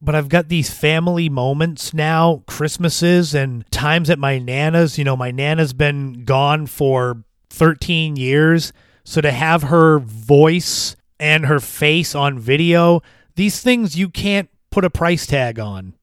But 0.00 0.14
I've 0.14 0.28
got 0.28 0.48
these 0.48 0.70
family 0.70 1.28
moments 1.28 1.92
now, 1.92 2.44
Christmases 2.46 3.34
and 3.34 3.68
times 3.72 4.08
at 4.10 4.20
my 4.20 4.38
Nana's. 4.38 4.96
You 4.96 5.02
know, 5.02 5.16
my 5.16 5.32
Nana's 5.32 5.72
been 5.72 6.24
gone 6.24 6.66
for 6.66 7.24
13 7.50 8.14
years. 8.14 8.72
So 9.02 9.20
to 9.20 9.32
have 9.32 9.64
her 9.64 9.98
voice 9.98 10.94
and 11.20 11.46
her 11.46 11.60
face 11.60 12.14
on 12.14 12.38
video, 12.38 13.02
these 13.34 13.60
things 13.60 13.96
you 13.96 14.08
can't 14.08 14.48
put 14.70 14.84
a 14.84 14.90
price 14.90 15.26
tag 15.26 15.58
on. 15.58 15.94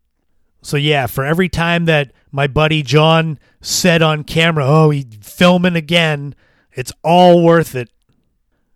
So 0.62 0.78
yeah, 0.78 1.06
for 1.06 1.24
every 1.24 1.50
time 1.50 1.86
that 1.86 2.12
my 2.32 2.48
buddy 2.48 2.82
John 2.82 3.40
said 3.62 4.02
on 4.02 4.24
camera, 4.24 4.66
"Oh, 4.66 4.90
he's 4.90 5.06
filming 5.22 5.76
again," 5.76 6.36
it's 6.74 6.92
all 7.04 7.44
worth 7.44 7.76
it. 7.76 7.90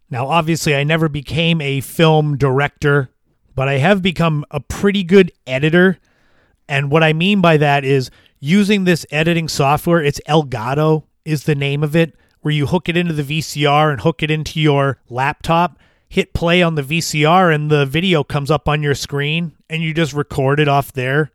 Now, 0.10 0.28
obviously, 0.28 0.76
I 0.76 0.84
never 0.84 1.08
became 1.10 1.62
a 1.62 1.82
film 1.82 2.38
director, 2.38 3.10
but 3.56 3.68
I 3.68 3.78
have 3.78 4.02
become 4.02 4.46
a 4.50 4.60
pretty 4.60 5.04
good 5.04 5.32
editor. 5.46 6.00
And 6.68 6.90
what 6.90 7.04
I 7.04 7.14
mean 7.14 7.42
by 7.42 7.58
that 7.58 7.84
is 7.84 8.10
using 8.40 8.84
this 8.84 9.06
editing 9.12 9.48
software, 9.48 10.04
it's 10.04 10.22
Elgato 10.28 11.04
is 11.26 11.44
the 11.44 11.56
name 11.56 11.84
of 11.84 11.96
it, 11.96 12.16
where 12.42 12.54
you 12.54 12.68
hook 12.68 12.90
it 12.90 12.98
into 12.98 13.14
the 13.14 13.24
VCR 13.24 13.92
and 13.92 14.02
hook 14.02 14.24
it 14.24 14.32
into 14.32 14.60
your 14.60 15.00
laptop, 15.10 15.78
hit 16.10 16.34
play 16.34 16.62
on 16.62 16.76
the 16.76 16.82
VCR, 16.82 17.54
and 17.54 17.70
the 17.70 17.86
video 17.86 18.24
comes 18.24 18.52
up 18.52 18.68
on 18.68 18.84
your 18.84 18.96
screen, 18.96 19.54
and 19.70 19.82
you 19.84 19.94
just 19.94 20.14
record 20.14 20.60
it 20.60 20.68
off 20.68 20.92
there 20.92 21.32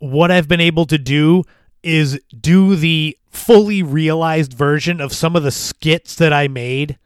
what 0.00 0.30
I've 0.30 0.48
been 0.48 0.60
able 0.60 0.86
to 0.86 0.98
do 0.98 1.44
is 1.82 2.20
do 2.38 2.74
the 2.74 3.16
fully 3.30 3.82
realized 3.82 4.52
version 4.52 5.00
of 5.00 5.12
some 5.12 5.36
of 5.36 5.44
the 5.44 5.50
skits 5.52 6.16
that 6.16 6.32
I 6.32 6.48
made. 6.48 6.98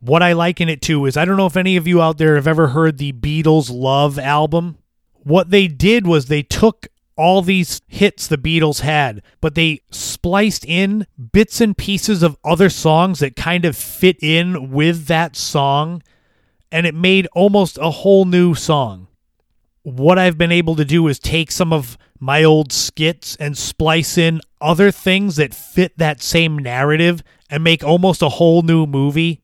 What 0.00 0.22
I 0.22 0.32
liken 0.32 0.68
it 0.68 0.82
to 0.82 1.06
is 1.06 1.16
I 1.16 1.24
don't 1.24 1.36
know 1.36 1.46
if 1.46 1.56
any 1.56 1.76
of 1.76 1.86
you 1.86 2.02
out 2.02 2.18
there 2.18 2.34
have 2.34 2.46
ever 2.46 2.68
heard 2.68 2.98
the 2.98 3.12
Beatles 3.12 3.70
Love 3.72 4.18
album. 4.18 4.76
What 5.22 5.50
they 5.50 5.68
did 5.68 6.06
was 6.06 6.26
they 6.26 6.42
took 6.42 6.88
all 7.16 7.42
these 7.42 7.80
hits 7.86 8.26
the 8.26 8.38
Beatles 8.38 8.80
had, 8.80 9.22
but 9.40 9.54
they 9.54 9.80
spliced 9.90 10.64
in 10.64 11.06
bits 11.32 11.60
and 11.60 11.76
pieces 11.76 12.22
of 12.22 12.36
other 12.44 12.68
songs 12.68 13.20
that 13.20 13.36
kind 13.36 13.64
of 13.64 13.76
fit 13.76 14.16
in 14.20 14.72
with 14.72 15.06
that 15.06 15.36
song, 15.36 16.02
and 16.72 16.86
it 16.86 16.94
made 16.94 17.28
almost 17.34 17.78
a 17.80 17.90
whole 17.90 18.24
new 18.24 18.54
song. 18.54 19.06
What 19.82 20.18
I've 20.18 20.38
been 20.38 20.50
able 20.50 20.74
to 20.76 20.84
do 20.84 21.06
is 21.06 21.18
take 21.18 21.52
some 21.52 21.72
of 21.72 21.98
my 22.18 22.42
old 22.42 22.72
skits 22.72 23.36
and 23.36 23.58
splice 23.58 24.16
in 24.16 24.40
other 24.60 24.90
things 24.90 25.36
that 25.36 25.54
fit 25.54 25.98
that 25.98 26.22
same 26.22 26.58
narrative 26.58 27.22
and 27.50 27.62
make 27.62 27.84
almost 27.84 28.22
a 28.22 28.30
whole 28.30 28.62
new 28.62 28.86
movie. 28.86 29.42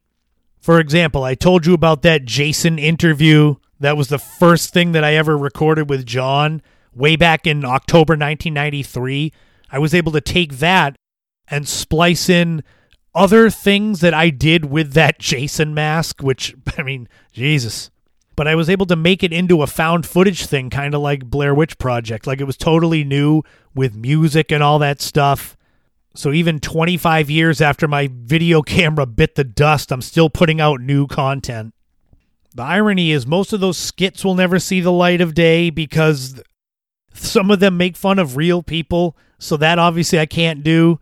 For 0.60 0.80
example, 0.80 1.22
I 1.22 1.34
told 1.34 1.66
you 1.66 1.74
about 1.74 2.02
that 2.02 2.24
Jason 2.24 2.78
interview. 2.78 3.56
That 3.78 3.96
was 3.96 4.08
the 4.08 4.18
first 4.18 4.72
thing 4.72 4.92
that 4.92 5.04
I 5.04 5.14
ever 5.14 5.36
recorded 5.36 5.90
with 5.90 6.06
John 6.06 6.62
way 6.94 7.16
back 7.16 7.46
in 7.46 7.64
October 7.64 8.12
1993. 8.12 9.32
I 9.70 9.78
was 9.78 9.92
able 9.92 10.12
to 10.12 10.20
take 10.20 10.54
that 10.54 10.96
and 11.48 11.68
splice 11.68 12.28
in 12.28 12.62
other 13.18 13.50
things 13.50 14.00
that 14.00 14.14
I 14.14 14.30
did 14.30 14.66
with 14.66 14.92
that 14.92 15.18
Jason 15.18 15.74
mask, 15.74 16.22
which, 16.22 16.54
I 16.78 16.82
mean, 16.82 17.08
Jesus 17.32 17.90
but 18.38 18.46
I 18.46 18.54
was 18.54 18.70
able 18.70 18.86
to 18.86 18.94
make 18.94 19.24
it 19.24 19.32
into 19.32 19.62
a 19.62 19.66
found 19.66 20.06
footage 20.06 20.46
thing, 20.46 20.70
kind 20.70 20.94
of 20.94 21.00
like 21.00 21.28
Blair 21.28 21.52
Witch 21.52 21.76
Project. 21.76 22.24
Like 22.24 22.40
it 22.40 22.44
was 22.44 22.56
totally 22.56 23.02
new 23.02 23.42
with 23.74 23.96
music 23.96 24.52
and 24.52 24.62
all 24.62 24.78
that 24.78 25.00
stuff. 25.00 25.56
So 26.14 26.30
even 26.30 26.60
25 26.60 27.28
years 27.30 27.60
after 27.60 27.88
my 27.88 28.08
video 28.12 28.62
camera 28.76 29.06
bit 29.06 29.34
the 29.34 29.42
dust, 29.42 29.90
I'm 29.90 30.02
still 30.02 30.30
putting 30.30 30.60
out 30.60 30.80
new 30.80 31.08
content. 31.08 31.74
The 32.54 32.62
irony 32.62 33.10
is, 33.10 33.26
most 33.26 33.52
of 33.52 33.58
those 33.58 33.76
skits 33.76 34.24
will 34.24 34.36
never 34.36 34.60
see 34.60 34.80
the 34.80 34.92
light 34.92 35.20
of 35.20 35.34
day 35.34 35.70
because 35.70 36.40
some 37.12 37.50
of 37.50 37.58
them 37.58 37.76
make 37.76 37.96
fun 37.96 38.20
of 38.20 38.36
real 38.36 38.62
people. 38.62 39.16
So 39.40 39.56
that 39.56 39.80
obviously 39.80 40.20
I 40.20 40.26
can't 40.26 40.62
do. 40.62 41.00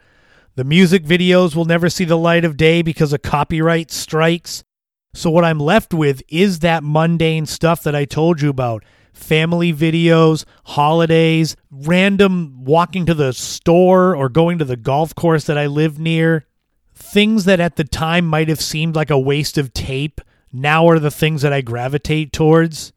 The 0.56 0.64
music 0.64 1.04
videos 1.04 1.54
will 1.54 1.66
never 1.66 1.90
see 1.90 2.06
the 2.06 2.16
light 2.16 2.42
of 2.42 2.56
day 2.56 2.80
because 2.80 3.12
of 3.12 3.20
copyright 3.20 3.90
strikes. 3.90 4.64
So 5.12 5.28
what 5.30 5.44
I'm 5.44 5.60
left 5.60 5.92
with 5.92 6.22
is 6.28 6.60
that 6.60 6.82
mundane 6.82 7.44
stuff 7.44 7.82
that 7.82 7.94
I 7.94 8.06
told 8.06 8.40
you 8.40 8.48
about 8.48 8.82
family 9.12 9.70
videos, 9.70 10.46
holidays, 10.64 11.56
random 11.70 12.64
walking 12.64 13.04
to 13.04 13.12
the 13.12 13.34
store 13.34 14.16
or 14.16 14.30
going 14.30 14.56
to 14.56 14.64
the 14.64 14.78
golf 14.78 15.14
course 15.14 15.44
that 15.44 15.58
I 15.58 15.66
live 15.66 15.98
near. 15.98 16.46
Things 16.94 17.44
that 17.44 17.60
at 17.60 17.76
the 17.76 17.84
time 17.84 18.26
might 18.26 18.48
have 18.48 18.60
seemed 18.60 18.96
like 18.96 19.10
a 19.10 19.18
waste 19.18 19.58
of 19.58 19.74
tape 19.74 20.22
now 20.52 20.88
are 20.88 20.98
the 20.98 21.10
things 21.10 21.42
that 21.42 21.52
I 21.52 21.60
gravitate 21.60 22.32
towards. 22.32 22.94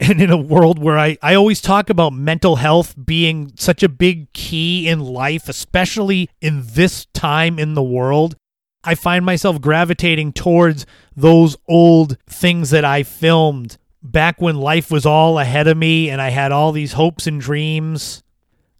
And 0.08 0.22
in 0.22 0.30
a 0.30 0.36
world 0.36 0.78
where 0.78 0.96
I, 0.96 1.18
I 1.22 1.34
always 1.34 1.60
talk 1.60 1.90
about 1.90 2.12
mental 2.12 2.54
health 2.56 2.94
being 3.04 3.52
such 3.56 3.82
a 3.82 3.88
big 3.88 4.32
key 4.32 4.86
in 4.86 5.00
life, 5.00 5.48
especially 5.48 6.30
in 6.40 6.62
this 6.64 7.06
time 7.06 7.58
in 7.58 7.74
the 7.74 7.82
world, 7.82 8.36
I 8.84 8.94
find 8.94 9.24
myself 9.24 9.60
gravitating 9.60 10.34
towards 10.34 10.86
those 11.16 11.56
old 11.66 12.16
things 12.28 12.70
that 12.70 12.84
I 12.84 13.02
filmed 13.02 13.76
back 14.02 14.40
when 14.40 14.56
life 14.56 14.90
was 14.90 15.04
all 15.04 15.38
ahead 15.38 15.66
of 15.66 15.76
me 15.76 16.08
and 16.08 16.22
I 16.22 16.30
had 16.30 16.52
all 16.52 16.72
these 16.72 16.92
hopes 16.92 17.26
and 17.26 17.40
dreams. 17.40 18.22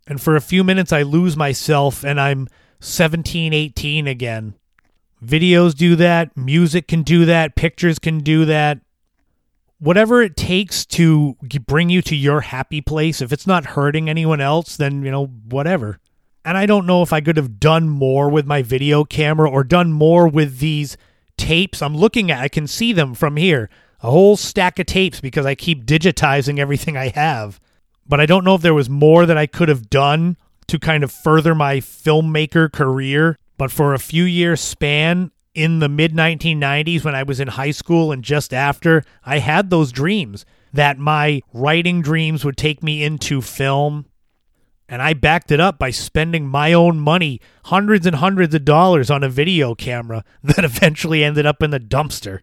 And 0.07 0.21
for 0.21 0.37
a 0.37 0.41
few 0.41 0.63
minutes, 0.63 0.93
I 0.93 1.03
lose 1.03 1.37
myself 1.37 2.05
and 2.05 2.21
I'm 2.21 2.49
17, 2.81 3.53
18 3.53 4.07
again. 4.07 4.55
Videos 5.23 5.75
do 5.75 5.97
that, 5.97 6.37
music 6.37 6.87
can 6.87 7.03
do 7.03 7.25
that, 7.25 7.57
pictures 7.57 7.99
can 7.99 8.21
do 8.21 8.45
that. 8.45 8.79
Whatever 9.81 10.23
it 10.23 10.37
takes 10.37 10.85
to 10.87 11.37
bring 11.67 11.89
you 11.89 12.03
to 12.03 12.17
your 12.17 12.41
happy 12.41 12.81
place, 12.81 13.21
if 13.21 13.33
it's 13.33 13.47
not 13.47 13.65
hurting 13.65 14.09
anyone 14.09 14.41
else, 14.41 14.77
then, 14.77 15.05
you 15.05 15.11
know, 15.11 15.27
whatever. 15.27 16.01
And 16.45 16.57
I 16.59 16.67
don't 16.67 16.87
know 16.87 17.03
if 17.03 17.13
I 17.13 17.21
could 17.21 17.37
have 17.37 17.61
done 17.61 17.89
more 17.89 18.29
with 18.29 18.47
my 18.47 18.63
video 18.63 19.05
camera 19.05 19.49
or 19.49 19.63
done 19.63 19.93
more 19.93 20.27
with 20.27 20.59
these 20.59 20.97
tapes. 21.37 21.81
I'm 21.81 21.97
looking 21.97 22.31
at, 22.31 22.41
I 22.41 22.49
can 22.49 22.67
see 22.67 22.93
them 22.93 23.15
from 23.15 23.37
here. 23.37 23.71
A 24.01 24.11
whole 24.11 24.37
stack 24.37 24.79
of 24.79 24.87
tapes 24.87 25.21
because 25.21 25.47
I 25.47 25.55
keep 25.55 25.85
digitizing 25.85 26.59
everything 26.59 26.97
I 26.97 27.09
have. 27.09 27.61
But 28.07 28.21
I 28.21 28.27
don't 28.27 28.45
know 28.45 28.55
if 28.55 28.63
there 28.63 28.75
was 28.75 28.89
more 28.89 29.27
that 29.27 29.39
I 29.39 29.47
could 29.47 29.69
have 29.69 29.91
done 29.91 30.37
to 30.69 30.79
kind 30.79 31.05
of 31.05 31.13
further 31.13 31.55
my 31.55 31.77
filmmaker 31.77 32.73
career. 32.73 33.39
But 33.57 33.71
for 33.71 33.93
a 33.95 33.99
few 33.99 34.25
years 34.25 34.61
span 34.61 35.31
in 35.55 35.79
the 35.79 35.89
mid 35.89 36.13
1990s 36.13 37.05
when 37.05 37.15
I 37.15 37.23
was 37.23 37.41
in 37.41 37.49
high 37.49 37.71
school 37.71 38.13
and 38.13 38.23
just 38.23 38.55
after, 38.55 39.05
I 39.25 39.39
had 39.39 39.71
those 39.71 39.93
dreams 39.93 40.45
that 40.73 40.99
my 40.99 41.41
writing 41.53 42.03
dreams 42.03 42.45
would 42.45 42.57
take 42.57 42.83
me 42.83 43.03
into 43.03 43.41
film 43.41 44.07
and 44.89 45.03
I 45.03 45.13
backed 45.13 45.51
it 45.53 45.61
up 45.61 45.79
by 45.79 45.91
spending 45.91 46.47
my 46.47 46.73
own 46.73 46.99
money, 46.99 47.41
hundreds 47.67 48.07
and 48.07 48.17
hundreds 48.17 48.55
of 48.55 48.65
dollars 48.65 49.11
on 49.11 49.23
a 49.23 49.29
video 49.29 49.75
camera 49.75 50.25
that 50.43 50.65
eventually 50.65 51.23
ended 51.23 51.47
up 51.47 51.63
in 51.63 51.71
the 51.71 51.81
dumpster. 51.81 52.41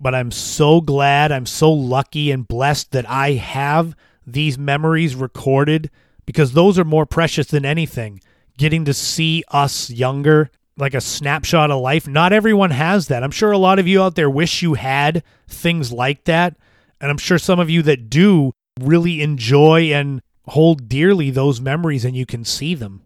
But 0.00 0.14
I'm 0.14 0.30
so 0.30 0.80
glad, 0.80 1.32
I'm 1.32 1.46
so 1.46 1.72
lucky 1.72 2.30
and 2.30 2.46
blessed 2.46 2.92
that 2.92 3.08
I 3.08 3.32
have 3.32 3.94
these 4.26 4.58
memories 4.58 5.14
recorded 5.14 5.90
because 6.26 6.52
those 6.52 6.78
are 6.78 6.84
more 6.84 7.06
precious 7.06 7.46
than 7.46 7.64
anything. 7.64 8.20
Getting 8.58 8.84
to 8.86 8.94
see 8.94 9.44
us 9.48 9.90
younger, 9.90 10.50
like 10.76 10.94
a 10.94 11.00
snapshot 11.00 11.70
of 11.70 11.80
life. 11.80 12.06
Not 12.06 12.32
everyone 12.32 12.70
has 12.70 13.08
that. 13.08 13.22
I'm 13.22 13.30
sure 13.30 13.52
a 13.52 13.58
lot 13.58 13.78
of 13.78 13.88
you 13.88 14.02
out 14.02 14.14
there 14.14 14.30
wish 14.30 14.62
you 14.62 14.74
had 14.74 15.22
things 15.48 15.92
like 15.92 16.24
that. 16.24 16.56
And 17.00 17.10
I'm 17.10 17.18
sure 17.18 17.38
some 17.38 17.60
of 17.60 17.70
you 17.70 17.82
that 17.82 18.10
do 18.10 18.52
really 18.80 19.22
enjoy 19.22 19.92
and 19.92 20.20
hold 20.48 20.88
dearly 20.88 21.30
those 21.30 21.60
memories 21.60 22.04
and 22.04 22.16
you 22.16 22.26
can 22.26 22.44
see 22.44 22.74
them. 22.74 23.02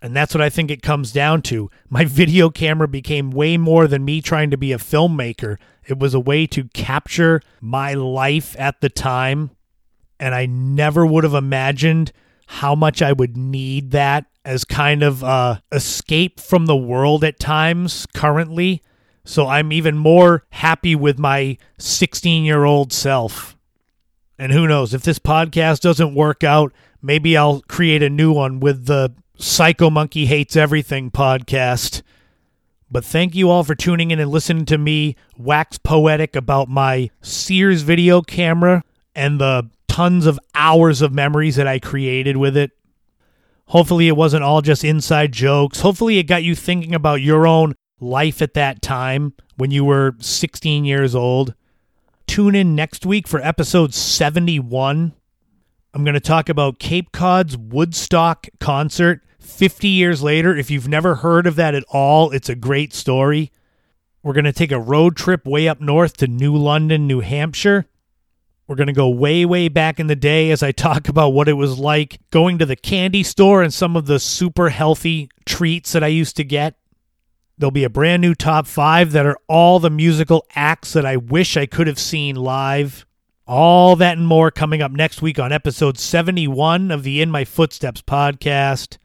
And 0.00 0.16
that's 0.16 0.34
what 0.34 0.42
I 0.42 0.50
think 0.50 0.70
it 0.70 0.82
comes 0.82 1.12
down 1.12 1.42
to. 1.42 1.70
My 1.88 2.04
video 2.06 2.50
camera 2.50 2.88
became 2.88 3.30
way 3.30 3.56
more 3.56 3.86
than 3.86 4.04
me 4.04 4.20
trying 4.20 4.50
to 4.50 4.56
be 4.56 4.72
a 4.72 4.78
filmmaker. 4.78 5.56
It 5.86 5.98
was 5.98 6.14
a 6.14 6.20
way 6.20 6.46
to 6.48 6.64
capture 6.68 7.40
my 7.60 7.94
life 7.94 8.56
at 8.58 8.80
the 8.80 8.88
time. 8.88 9.50
And 10.20 10.34
I 10.34 10.46
never 10.46 11.04
would 11.04 11.24
have 11.24 11.34
imagined 11.34 12.12
how 12.46 12.74
much 12.74 13.02
I 13.02 13.12
would 13.12 13.36
need 13.36 13.90
that 13.90 14.26
as 14.44 14.64
kind 14.64 15.02
of 15.02 15.22
a 15.22 15.62
escape 15.70 16.40
from 16.40 16.66
the 16.66 16.76
world 16.76 17.24
at 17.24 17.38
times 17.38 18.06
currently. 18.14 18.82
So 19.24 19.46
I'm 19.46 19.72
even 19.72 19.96
more 19.96 20.44
happy 20.50 20.94
with 20.96 21.18
my 21.18 21.58
16 21.78 22.44
year 22.44 22.64
old 22.64 22.92
self. 22.92 23.56
And 24.38 24.50
who 24.52 24.66
knows, 24.66 24.92
if 24.92 25.02
this 25.02 25.18
podcast 25.18 25.80
doesn't 25.80 26.14
work 26.14 26.42
out, 26.42 26.72
maybe 27.00 27.36
I'll 27.36 27.60
create 27.62 28.02
a 28.02 28.10
new 28.10 28.32
one 28.32 28.58
with 28.58 28.86
the 28.86 29.14
Psycho 29.36 29.90
Monkey 29.90 30.26
Hates 30.26 30.56
Everything 30.56 31.10
podcast. 31.10 32.02
But 32.90 33.04
thank 33.04 33.34
you 33.34 33.48
all 33.48 33.64
for 33.64 33.74
tuning 33.74 34.10
in 34.10 34.18
and 34.18 34.30
listening 34.30 34.66
to 34.66 34.78
me 34.78 35.16
wax 35.36 35.78
poetic 35.78 36.36
about 36.36 36.68
my 36.68 37.10
Sears 37.22 37.82
video 37.82 38.20
camera 38.20 38.82
and 39.14 39.40
the 39.40 39.70
tons 39.88 40.26
of 40.26 40.38
hours 40.54 41.00
of 41.00 41.12
memories 41.12 41.56
that 41.56 41.66
I 41.66 41.78
created 41.78 42.36
with 42.36 42.56
it. 42.56 42.72
Hopefully, 43.66 44.08
it 44.08 44.16
wasn't 44.16 44.44
all 44.44 44.60
just 44.60 44.84
inside 44.84 45.32
jokes. 45.32 45.80
Hopefully, 45.80 46.18
it 46.18 46.24
got 46.24 46.42
you 46.42 46.54
thinking 46.54 46.94
about 46.94 47.22
your 47.22 47.46
own 47.46 47.74
life 48.00 48.42
at 48.42 48.54
that 48.54 48.82
time 48.82 49.34
when 49.56 49.70
you 49.70 49.84
were 49.84 50.16
16 50.18 50.84
years 50.84 51.14
old. 51.14 51.54
Tune 52.26 52.54
in 52.54 52.74
next 52.74 53.06
week 53.06 53.28
for 53.28 53.40
episode 53.40 53.94
71. 53.94 55.12
I'm 55.94 56.04
going 56.04 56.14
to 56.14 56.20
talk 56.20 56.48
about 56.48 56.78
Cape 56.78 57.12
Cod's 57.12 57.56
Woodstock 57.56 58.48
concert 58.58 59.20
50 59.40 59.88
years 59.88 60.22
later. 60.22 60.56
If 60.56 60.70
you've 60.70 60.88
never 60.88 61.16
heard 61.16 61.46
of 61.46 61.56
that 61.56 61.74
at 61.74 61.84
all, 61.88 62.30
it's 62.30 62.48
a 62.48 62.54
great 62.54 62.92
story. 62.94 63.52
We're 64.22 64.32
going 64.32 64.44
to 64.44 64.52
take 64.52 64.72
a 64.72 64.80
road 64.80 65.16
trip 65.16 65.46
way 65.46 65.68
up 65.68 65.80
north 65.80 66.16
to 66.18 66.26
New 66.26 66.56
London, 66.56 67.06
New 67.06 67.20
Hampshire. 67.20 67.86
We're 68.72 68.76
going 68.76 68.86
to 68.86 68.94
go 68.94 69.10
way, 69.10 69.44
way 69.44 69.68
back 69.68 70.00
in 70.00 70.06
the 70.06 70.16
day 70.16 70.50
as 70.50 70.62
I 70.62 70.72
talk 70.72 71.06
about 71.06 71.34
what 71.34 71.46
it 71.46 71.52
was 71.52 71.78
like 71.78 72.20
going 72.30 72.56
to 72.56 72.64
the 72.64 72.74
candy 72.74 73.22
store 73.22 73.62
and 73.62 73.72
some 73.72 73.96
of 73.98 74.06
the 74.06 74.18
super 74.18 74.70
healthy 74.70 75.28
treats 75.44 75.92
that 75.92 76.02
I 76.02 76.06
used 76.06 76.36
to 76.36 76.44
get. 76.44 76.76
There'll 77.58 77.70
be 77.70 77.84
a 77.84 77.90
brand 77.90 78.22
new 78.22 78.34
top 78.34 78.66
five 78.66 79.12
that 79.12 79.26
are 79.26 79.36
all 79.46 79.78
the 79.78 79.90
musical 79.90 80.46
acts 80.56 80.94
that 80.94 81.04
I 81.04 81.18
wish 81.18 81.54
I 81.58 81.66
could 81.66 81.86
have 81.86 81.98
seen 81.98 82.34
live. 82.34 83.04
All 83.46 83.94
that 83.96 84.16
and 84.16 84.26
more 84.26 84.50
coming 84.50 84.80
up 84.80 84.90
next 84.90 85.20
week 85.20 85.38
on 85.38 85.52
episode 85.52 85.98
71 85.98 86.90
of 86.90 87.02
the 87.02 87.20
In 87.20 87.30
My 87.30 87.44
Footsteps 87.44 88.00
podcast. 88.00 88.96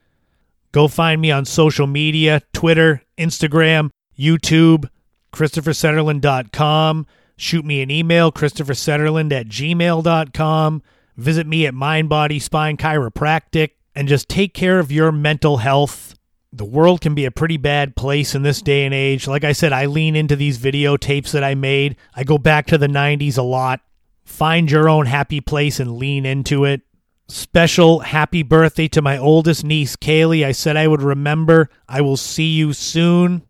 Go 0.71 0.87
find 0.87 1.19
me 1.19 1.29
on 1.29 1.43
social 1.43 1.87
media 1.87 2.41
Twitter, 2.53 3.01
Instagram, 3.17 3.89
YouTube, 4.17 4.89
ChristopherSetterlund.com. 5.33 7.05
Shoot 7.37 7.63
me 7.65 7.81
an 7.81 7.91
email, 7.91 8.31
Christopher 8.31 8.73
ChristopherSetterlund 8.73 9.31
at 9.31 9.47
gmail.com. 9.47 10.81
Visit 11.15 11.47
me 11.47 11.67
at 11.67 11.73
Mind 11.73 12.09
Body 12.09 12.39
Spine 12.39 12.77
Chiropractic 12.77 13.71
and 13.95 14.07
just 14.07 14.27
take 14.27 14.53
care 14.53 14.79
of 14.79 14.91
your 14.91 15.11
mental 15.11 15.57
health. 15.57 16.15
The 16.51 16.65
world 16.65 17.01
can 17.01 17.13
be 17.13 17.25
a 17.25 17.31
pretty 17.31 17.57
bad 17.57 17.95
place 17.95 18.33
in 18.33 18.41
this 18.41 18.61
day 18.61 18.85
and 18.85 18.93
age. 18.93 19.27
Like 19.27 19.43
I 19.43 19.51
said, 19.51 19.71
I 19.71 19.85
lean 19.85 20.15
into 20.15 20.35
these 20.35 20.57
videotapes 20.57 21.31
that 21.31 21.43
I 21.43 21.53
made. 21.53 21.95
I 22.15 22.23
go 22.23 22.39
back 22.39 22.65
to 22.67 22.77
the 22.77 22.87
90s 22.87 23.37
a 23.37 23.43
lot. 23.43 23.81
Find 24.23 24.69
your 24.69 24.89
own 24.89 25.05
happy 25.05 25.39
place 25.39 25.79
and 25.79 25.97
lean 25.97 26.25
into 26.25 26.65
it. 26.65 26.81
Special 27.27 27.99
happy 27.99 28.41
birthday 28.41 28.87
to 28.89 29.01
my 29.01 29.17
oldest 29.17 29.63
niece, 29.63 29.95
Kaylee. 29.95 30.45
I 30.45 30.53
said 30.53 30.77
I 30.77 30.87
would 30.87 31.01
remember. 31.01 31.69
I 31.87 32.01
will 32.01 32.17
see 32.17 32.51
you 32.51 32.73
soon. 32.73 33.43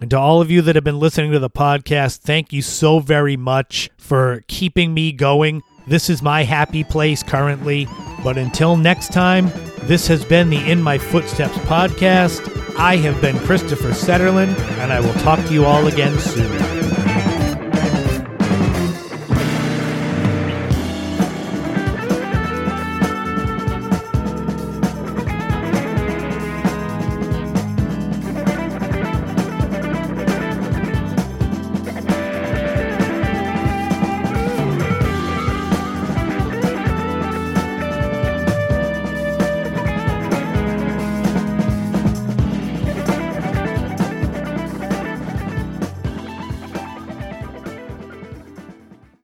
And 0.00 0.10
to 0.10 0.18
all 0.18 0.40
of 0.40 0.50
you 0.50 0.62
that 0.62 0.74
have 0.76 0.84
been 0.84 0.98
listening 0.98 1.32
to 1.32 1.38
the 1.38 1.50
podcast, 1.50 2.18
thank 2.20 2.52
you 2.52 2.62
so 2.62 3.00
very 3.00 3.36
much 3.36 3.90
for 3.98 4.42
keeping 4.48 4.94
me 4.94 5.12
going. 5.12 5.62
This 5.86 6.08
is 6.08 6.22
my 6.22 6.42
happy 6.42 6.84
place 6.84 7.22
currently. 7.22 7.86
But 8.24 8.38
until 8.38 8.76
next 8.76 9.12
time, 9.12 9.50
this 9.82 10.06
has 10.06 10.24
been 10.24 10.48
the 10.48 10.70
In 10.70 10.82
My 10.82 10.96
Footsteps 10.96 11.56
podcast. 11.58 12.76
I 12.78 12.96
have 12.96 13.20
been 13.20 13.38
Christopher 13.40 13.90
Setterlund, 13.90 14.58
and 14.78 14.92
I 14.92 15.00
will 15.00 15.14
talk 15.14 15.44
to 15.46 15.52
you 15.52 15.66
all 15.66 15.86
again 15.86 16.18
soon. 16.18 16.89